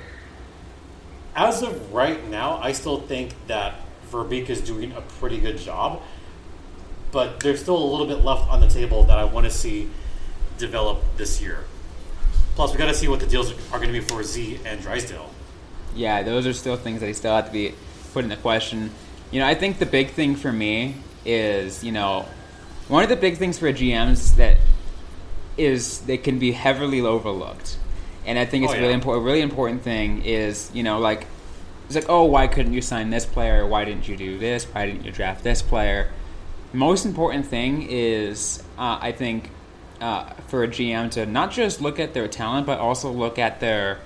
as 1.40 1.62
of 1.62 1.92
right 1.94 2.28
now, 2.28 2.58
I 2.62 2.72
still 2.72 3.00
think 3.00 3.32
that 3.46 3.76
Verbeek 4.10 4.50
is 4.50 4.60
doing 4.60 4.92
a 4.92 5.00
pretty 5.00 5.38
good 5.38 5.56
job, 5.56 6.02
but 7.12 7.40
there's 7.40 7.62
still 7.62 7.82
a 7.82 7.88
little 7.90 8.06
bit 8.06 8.22
left 8.22 8.46
on 8.50 8.60
the 8.60 8.68
table 8.68 9.04
that 9.04 9.16
I 9.16 9.24
want 9.24 9.46
to 9.46 9.50
see 9.50 9.88
develop 10.58 11.02
this 11.16 11.40
year. 11.40 11.64
Plus, 12.56 12.72
we 12.72 12.78
got 12.78 12.88
to 12.88 12.94
see 12.94 13.08
what 13.08 13.20
the 13.20 13.26
deals 13.26 13.52
are 13.72 13.78
going 13.78 13.90
to 13.90 13.98
be 13.98 14.00
for 14.00 14.22
Z 14.22 14.60
and 14.66 14.82
Drysdale. 14.82 15.30
Yeah, 15.96 16.22
those 16.22 16.46
are 16.46 16.52
still 16.52 16.76
things 16.76 17.00
that 17.00 17.06
he 17.06 17.14
still 17.14 17.34
have 17.34 17.46
to 17.46 17.52
be 17.52 17.74
put 18.12 18.24
into 18.24 18.36
question. 18.36 18.90
You 19.30 19.40
know, 19.40 19.46
I 19.46 19.54
think 19.54 19.78
the 19.78 19.86
big 19.86 20.10
thing 20.10 20.36
for 20.36 20.52
me 20.52 20.96
is, 21.24 21.82
you 21.82 21.92
know, 21.92 22.26
one 22.88 23.02
of 23.02 23.08
the 23.08 23.16
big 23.16 23.38
things 23.38 23.58
for 23.58 23.72
GMs 23.72 24.36
that 24.36 24.58
is 25.56 26.00
they 26.00 26.18
can 26.18 26.38
be 26.38 26.52
heavily 26.52 27.00
overlooked, 27.00 27.78
and 28.30 28.38
I 28.38 28.44
think 28.46 28.62
it's 28.64 28.72
Oh, 28.72 28.78
really 28.78 28.92
important. 28.94 29.24
A 29.24 29.26
really 29.26 29.40
important 29.40 29.82
thing 29.82 30.22
is, 30.24 30.70
you 30.72 30.84
know, 30.84 31.00
like 31.00 31.26
it's 31.86 31.96
like, 31.96 32.08
oh, 32.08 32.24
why 32.24 32.46
couldn't 32.46 32.72
you 32.72 32.80
sign 32.80 33.10
this 33.10 33.26
player? 33.26 33.66
Why 33.66 33.84
didn't 33.84 34.06
you 34.06 34.16
do 34.16 34.38
this? 34.38 34.64
Why 34.64 34.86
didn't 34.86 35.04
you 35.04 35.10
draft 35.10 35.42
this 35.42 35.62
player? 35.62 36.08
Most 36.72 37.04
important 37.04 37.46
thing 37.46 37.88
is, 37.90 38.62
uh, 38.78 38.98
I 39.00 39.10
think, 39.10 39.50
uh, 40.00 40.30
for 40.46 40.62
a 40.62 40.68
GM 40.68 41.10
to 41.10 41.26
not 41.26 41.50
just 41.50 41.80
look 41.80 41.98
at 41.98 42.14
their 42.14 42.28
talent, 42.28 42.66
but 42.66 42.78
also 42.78 43.10
look 43.10 43.36
at 43.40 43.58
their 43.58 43.98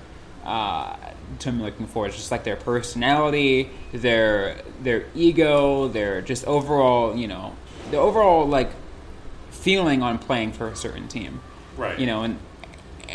uh, 0.43 0.95
term 1.37 1.61
looking 1.61 1.85
for 1.85 2.07
is 2.07 2.15
just 2.15 2.31
like 2.31 2.43
their 2.43 2.55
personality, 2.55 3.69
their 3.93 4.57
their 4.81 5.05
ego, 5.13 5.87
their 5.87 6.21
just 6.21 6.45
overall, 6.45 7.15
you 7.15 7.27
know, 7.27 7.53
the 7.91 7.97
overall 7.97 8.47
like 8.47 8.71
feeling 9.51 10.01
on 10.01 10.17
playing 10.17 10.51
for 10.51 10.67
a 10.67 10.75
certain 10.75 11.07
team. 11.07 11.41
Right. 11.77 11.99
You 11.99 12.07
know, 12.07 12.23
and 12.23 12.39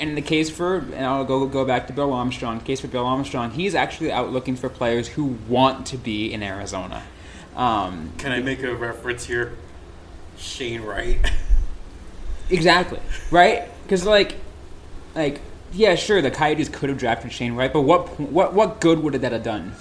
and 0.00 0.10
in 0.10 0.14
the 0.16 0.22
case 0.22 0.50
for 0.50 0.78
and 0.78 1.04
I'll 1.04 1.24
go 1.24 1.46
go 1.46 1.64
back 1.64 1.86
to 1.88 1.92
Bill 1.92 2.12
Armstrong. 2.12 2.58
The 2.58 2.64
case 2.64 2.80
for 2.80 2.88
Bill 2.88 3.06
Armstrong, 3.06 3.50
he's 3.50 3.74
actually 3.74 4.10
out 4.10 4.32
looking 4.32 4.56
for 4.56 4.68
players 4.68 5.06
who 5.08 5.36
want 5.48 5.86
to 5.88 5.96
be 5.96 6.32
in 6.32 6.42
Arizona. 6.42 7.02
Um, 7.54 8.12
Can 8.18 8.32
I 8.32 8.40
make 8.40 8.62
a 8.62 8.74
reference 8.74 9.26
here? 9.26 9.56
Shane 10.36 10.82
Wright. 10.82 11.18
Exactly. 12.50 12.98
Right? 13.30 13.68
Because 13.84 14.04
like, 14.04 14.34
like 15.14 15.40
yeah, 15.72 15.94
sure, 15.94 16.20
the 16.20 16.32
Coyotes 16.32 16.68
could 16.68 16.88
have 16.88 16.98
drafted 16.98 17.32
Shane 17.32 17.54
Wright, 17.54 17.72
but 17.72 17.82
what 17.82 18.18
what 18.18 18.54
what 18.54 18.80
good 18.80 18.98
would 19.02 19.14
that 19.14 19.30
have 19.30 19.44
done? 19.44 19.72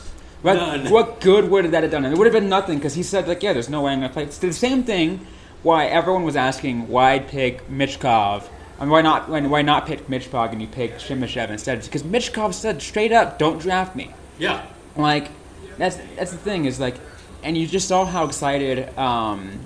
What, 0.43 0.53
None. 0.53 0.89
what 0.89 1.19
good 1.19 1.49
would 1.49 1.65
that 1.71 1.84
have 1.84 1.91
done? 1.91 2.05
And 2.05 2.13
it 2.13 2.17
would 2.17 2.27
have 2.27 2.34
been 2.34 2.47
nothing 2.47 2.77
because 2.77 2.93
he 2.93 3.03
said 3.03 3.27
like, 3.27 3.43
yeah, 3.43 3.53
there's 3.53 3.69
no 3.69 3.82
way 3.82 3.91
I'm 3.91 4.01
gonna 4.01 4.13
play. 4.13 4.23
It's 4.23 4.38
the 4.38 4.53
same 4.53 4.84
thing. 4.84 5.25
Why 5.63 5.88
everyone 5.88 6.23
was 6.23 6.36
asking 6.36 6.88
why 6.88 7.19
pick 7.19 7.67
Michkov. 7.67 8.43
I 8.79 8.83
mean, 8.83 8.91
why 8.91 9.01
not? 9.01 9.27
Why, 9.29 9.41
why 9.41 9.61
not 9.61 9.85
pick 9.85 10.07
Michkov 10.07 10.51
and 10.53 10.61
you 10.61 10.67
pick 10.67 10.95
Simashev 10.99 11.49
instead? 11.49 11.81
Because 11.83 12.03
Michkov 12.03 12.53
said 12.53 12.81
straight 12.81 13.11
up, 13.11 13.37
"Don't 13.37 13.59
draft 13.59 13.95
me." 13.95 14.11
Yeah. 14.37 14.65
Like 14.95 15.29
that's 15.77 15.97
that's 16.15 16.31
the 16.31 16.37
thing 16.37 16.65
is 16.65 16.79
like, 16.79 16.95
and 17.43 17.57
you 17.57 17.67
just 17.67 17.87
saw 17.87 18.05
how 18.05 18.25
excited 18.25 18.97
um, 18.97 19.59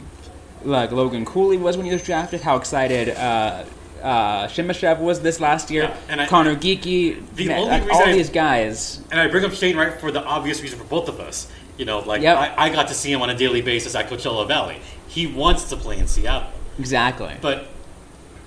like 0.63 0.91
Logan 0.91 1.26
Cooley 1.26 1.58
was 1.58 1.78
when 1.78 1.86
he 1.86 1.91
was 1.91 2.02
drafted. 2.04 2.41
How 2.41 2.56
excited 2.58 3.10
uh, 3.10 3.63
uh, 4.02 4.47
Simashev 4.47 4.99
was 4.99 5.21
this 5.21 5.39
last 5.39 5.69
year. 5.69 5.84
Yeah, 5.84 5.97
and 6.10 6.21
I- 6.21 6.28
Conor 6.28 6.56
Geekie, 6.56 7.23
The 7.36 7.54
only 7.54 7.69
like, 7.69 7.91
all 7.91 8.04
I- 8.04 8.13
these 8.13 8.30
guys. 8.30 8.99
And 9.12 9.19
I 9.19 9.28
bring 9.28 9.45
up 9.45 9.54
Shane 9.54 9.78
Wright 9.78 9.93
for 9.99 10.12
the 10.12 10.23
obvious 10.23 10.62
reason 10.62 10.78
for 10.80 10.86
both 10.86 11.08
of 11.08 11.19
us. 11.19 11.52
You 11.78 11.86
know, 11.86 11.99
like 11.99 12.21
Yep. 12.21 12.38
I, 12.38 12.65
I 12.65 12.69
got 12.69 12.88
to 12.89 12.93
see 12.93 13.12
him 13.12 13.21
on 13.21 13.30
a 13.30 13.36
daily 13.38 13.62
basis 13.62 13.95
at 13.95 14.08
Coachella 14.10 14.47
Valley. 14.47 14.80
He 15.08 15.26
wants 15.28 15.69
to 15.69 15.78
play 15.78 15.97
in 15.97 16.08
Seattle. 16.08 16.49
Exactly. 16.78 17.36
But 17.41 17.67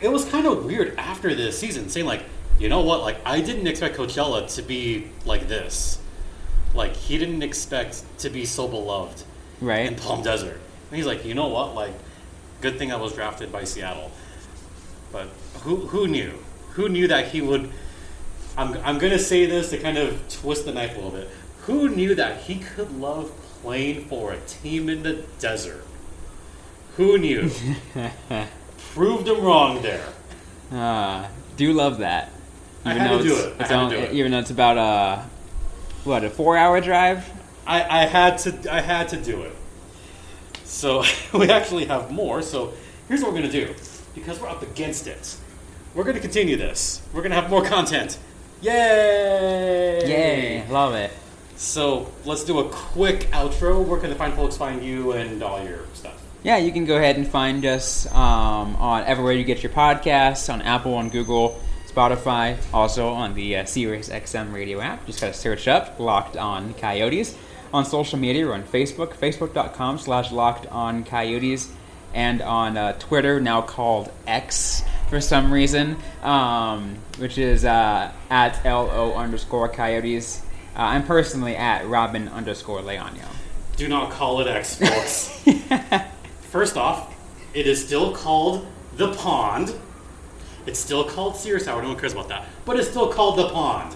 it 0.01 0.09
was 0.09 0.25
kind 0.27 0.47
of 0.47 0.65
weird 0.65 0.97
after 0.99 1.35
this 1.35 1.59
season, 1.59 1.89
saying 1.89 2.07
like, 2.07 2.25
you 2.59 2.69
know 2.69 2.83
what, 2.83 3.01
like 3.01 3.19
I 3.25 3.41
didn't 3.41 3.67
expect 3.67 3.97
Coachella 3.97 4.53
to 4.55 4.63
be 4.63 5.09
like 5.25 5.49
this. 5.49 6.01
Like 6.75 6.95
he 6.95 7.19
didn't 7.19 7.43
expect 7.43 8.03
to 8.19 8.31
be 8.31 8.45
so 8.45 8.69
beloved 8.69 9.23
right. 9.61 9.87
in 9.87 9.97
Palm 9.97 10.23
Desert. 10.23 10.61
And 10.91 10.97
he's 10.97 11.07
like, 11.07 11.25
you 11.25 11.35
know 11.35 11.49
what, 11.49 11.75
like, 11.75 11.93
good 12.61 12.79
thing 12.79 12.93
I 12.93 12.97
was 12.97 13.13
drafted 13.13 13.51
by 13.51 13.65
Seattle. 13.65 14.11
But 15.13 15.29
who 15.63 15.77
who 15.77 16.07
knew? 16.07 16.33
Who 16.73 16.89
knew 16.89 17.09
that 17.09 17.29
he 17.29 17.41
would? 17.41 17.71
I'm 18.57 18.75
I'm 18.85 18.99
gonna 18.99 19.19
say 19.19 19.47
this 19.47 19.71
to 19.71 19.79
kind 19.79 19.99
of 19.99 20.29
twist 20.29 20.65
the 20.65 20.73
knife 20.73 20.93
a 20.93 21.01
little 21.01 21.11
bit. 21.11 21.29
Who 21.63 21.89
knew 21.89 22.15
that 22.15 22.43
he 22.43 22.57
could 22.61 22.93
love 22.93 23.33
playing 23.63 24.07
for 24.07 24.33
a 24.33 24.39
team 24.41 24.89
in 24.89 25.03
the 25.03 25.25
desert? 25.39 25.85
Who 26.97 27.19
knew? 27.19 27.51
Proved 28.97 29.29
him 29.29 29.43
wrong 29.43 29.83
there. 29.83 30.09
Uh, 30.73 31.29
do 31.59 31.75
love 31.75 31.99
that. 31.99 32.31
I 32.83 32.95
had 32.95 33.09
to 33.11 33.19
though 33.19 33.23
do 33.23 33.35
it's, 33.35 33.45
it. 33.45 33.55
I 33.59 33.61
it's 33.61 33.71
had 33.71 33.89
to 33.91 33.95
do 33.95 34.03
it. 34.03 34.13
Even 34.15 34.33
though 34.33 34.39
it's 34.39 34.51
about 34.51 34.79
a 34.79 35.23
what 36.05 36.25
a 36.25 36.31
four-hour 36.31 36.81
drive. 36.81 37.29
I, 37.67 37.83
I 37.83 38.07
had 38.07 38.39
to 38.39 38.75
I 38.75 38.81
had 38.81 39.09
to 39.09 39.19
do 39.19 39.43
it. 39.43 39.55
So 40.65 41.05
we 41.35 41.51
actually 41.51 41.85
have 41.85 42.11
more. 42.11 42.41
So 42.41 42.73
here's 43.07 43.21
what 43.21 43.33
we're 43.33 43.41
gonna 43.43 43.53
do 43.53 43.75
because 44.15 44.41
we're 44.41 44.49
up 44.49 44.63
against 44.63 45.07
it. 45.07 45.37
We're 45.95 46.05
gonna 46.05 46.19
continue 46.19 46.57
this. 46.57 47.03
We're 47.13 47.21
gonna 47.21 47.35
have 47.35 47.51
more 47.51 47.67
content. 47.67 48.17
Yay! 48.63 50.09
Yay! 50.09 50.67
Love 50.71 50.95
it. 50.95 51.11
So 51.57 52.11
let's 52.25 52.45
do 52.45 52.61
a 52.61 52.69
quick 52.71 53.31
outro. 53.33 53.85
Where 53.85 54.01
can 54.01 54.09
the 54.09 54.17
fine 54.17 54.33
folks 54.33 54.57
find 54.57 54.83
you 54.83 55.13
and 55.13 55.43
all 55.43 55.63
your 55.63 55.81
stuff? 55.93 56.23
Yeah, 56.47 56.59
you 56.59 56.71
can 56.71 56.85
go 56.85 56.97
ahead 56.97 57.17
and 57.17 57.27
find 57.27 57.67
us 57.67 58.07
um, 58.13 58.77
on 58.77 59.03
everywhere 59.03 59.33
you 59.33 59.43
get 59.43 59.65
your 59.65 59.73
podcasts, 59.73 60.49
on 60.49 60.63
Apple, 60.63 60.95
on 60.95 61.09
Google, 61.09 61.61
Spotify, 61.89 62.57
also 62.73 63.09
on 63.09 63.35
the 63.35 63.57
uh, 63.57 63.65
Sirius 63.65 64.11
XM 64.11 64.53
radio 64.53 64.81
app. 64.81 65.05
Just 65.07 65.21
gotta 65.21 65.35
search 65.35 65.67
up 65.67 65.99
Locked 65.99 66.37
On 66.37 66.73
Coyotes. 66.75 67.37
On 67.75 67.85
social 67.85 68.17
media, 68.17 68.47
we're 68.47 68.53
on 68.53 68.63
Facebook, 68.63 69.15
facebook.com 69.15 69.99
slash 69.99 70.31
Locked 70.31 70.69
On 70.69 71.03
Coyotes, 71.03 71.69
and 72.15 72.41
on 72.43 72.77
uh, 72.77 72.93
Twitter, 72.93 73.41
now 73.41 73.61
called 73.61 74.13
X 74.29 74.85
for 75.11 75.21
some 75.21 75.53
reason, 75.53 75.97
um, 76.23 76.95
which 77.19 77.39
is 77.39 77.65
uh, 77.65 78.13
at 78.31 78.65
LO 78.65 79.15
underscore 79.15 79.69
Coyotes. 79.69 80.43
Uh, 80.77 80.83
I'm 80.83 81.05
personally 81.05 81.57
at 81.57 81.89
Robin 81.89 82.29
underscore 82.29 82.83
Leonio. 82.83 83.27
Do 83.75 83.89
not 83.89 84.13
call 84.13 84.41
it 84.43 84.47
X, 84.47 84.77
folks. 84.77 85.45
First 86.57 86.79
off, 86.79 87.15
it 87.53 87.67
is 87.67 87.85
still 87.85 88.15
called 88.15 88.67
the 88.97 89.13
Pond. 89.13 89.75
It's 90.65 90.79
still 90.79 91.05
called 91.05 91.37
Sears 91.37 91.67
Tower. 91.67 91.83
No 91.83 91.89
one 91.89 91.99
cares 91.99 92.15
about 92.15 92.31
that, 92.31 92.47
but 92.65 92.79
it's 92.79 92.89
still 92.89 93.13
called 93.13 93.39
the 93.39 93.51
Pond, 93.51 93.95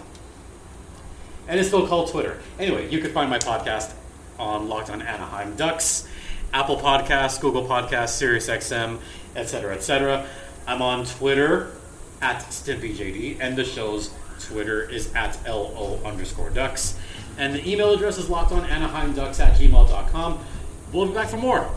and 1.49 1.59
it's 1.59 1.69
still 1.69 1.87
called 1.87 2.11
Twitter. 2.11 2.39
Anyway, 2.59 2.91
you 2.91 2.99
can 2.99 3.13
find 3.13 3.31
my 3.31 3.39
podcast 3.39 3.95
on 4.39 4.69
Locked 4.69 4.91
On 4.91 5.01
Anaheim 5.01 5.57
Ducks, 5.57 6.07
Apple 6.53 6.77
Podcasts, 6.77 7.41
Google 7.41 7.65
Podcasts, 7.65 8.11
Sirius 8.11 8.51
XM, 8.51 8.99
etc., 9.35 9.75
etc. 9.75 10.27
I'm 10.67 10.83
on 10.83 11.07
Twitter 11.07 11.73
at 12.21 12.43
StimpyJD, 12.43 13.39
and 13.41 13.57
the 13.57 13.65
show's 13.65 14.11
Twitter 14.39 14.83
is 14.83 15.11
at 15.15 15.39
LO 15.49 15.99
underscore 16.05 16.51
ducks. 16.51 16.99
And 17.39 17.55
the 17.55 17.67
email 17.67 17.95
address 17.95 18.19
is 18.19 18.29
locked 18.29 18.53
on 18.53 18.69
anaheimducks 18.69 19.41
at 19.41 19.59
gmail.com. 19.59 20.45
We'll 20.93 21.07
be 21.07 21.15
back 21.15 21.31
for 21.31 21.39
more. 21.39 21.71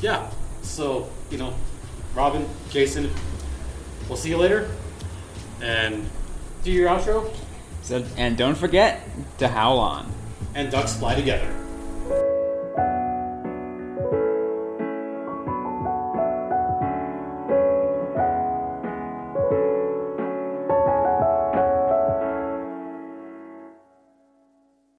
Yeah. 0.00 0.30
So, 0.62 1.08
you 1.30 1.38
know, 1.38 1.54
Robyn, 2.14 2.46
Jason, 2.70 3.10
we'll 4.08 4.16
see 4.16 4.30
you 4.30 4.36
later. 4.36 4.70
And 5.62 6.08
do 6.62 6.70
your 6.72 6.88
outro, 6.88 7.30
So, 7.82 8.04
and 8.16 8.36
don't 8.36 8.54
forget 8.56 9.02
to 9.38 9.48
howl 9.48 9.78
on. 9.78 10.10
and 10.54 10.70
ducks 10.70 10.94
fly 10.96 11.14
together. 11.14 11.48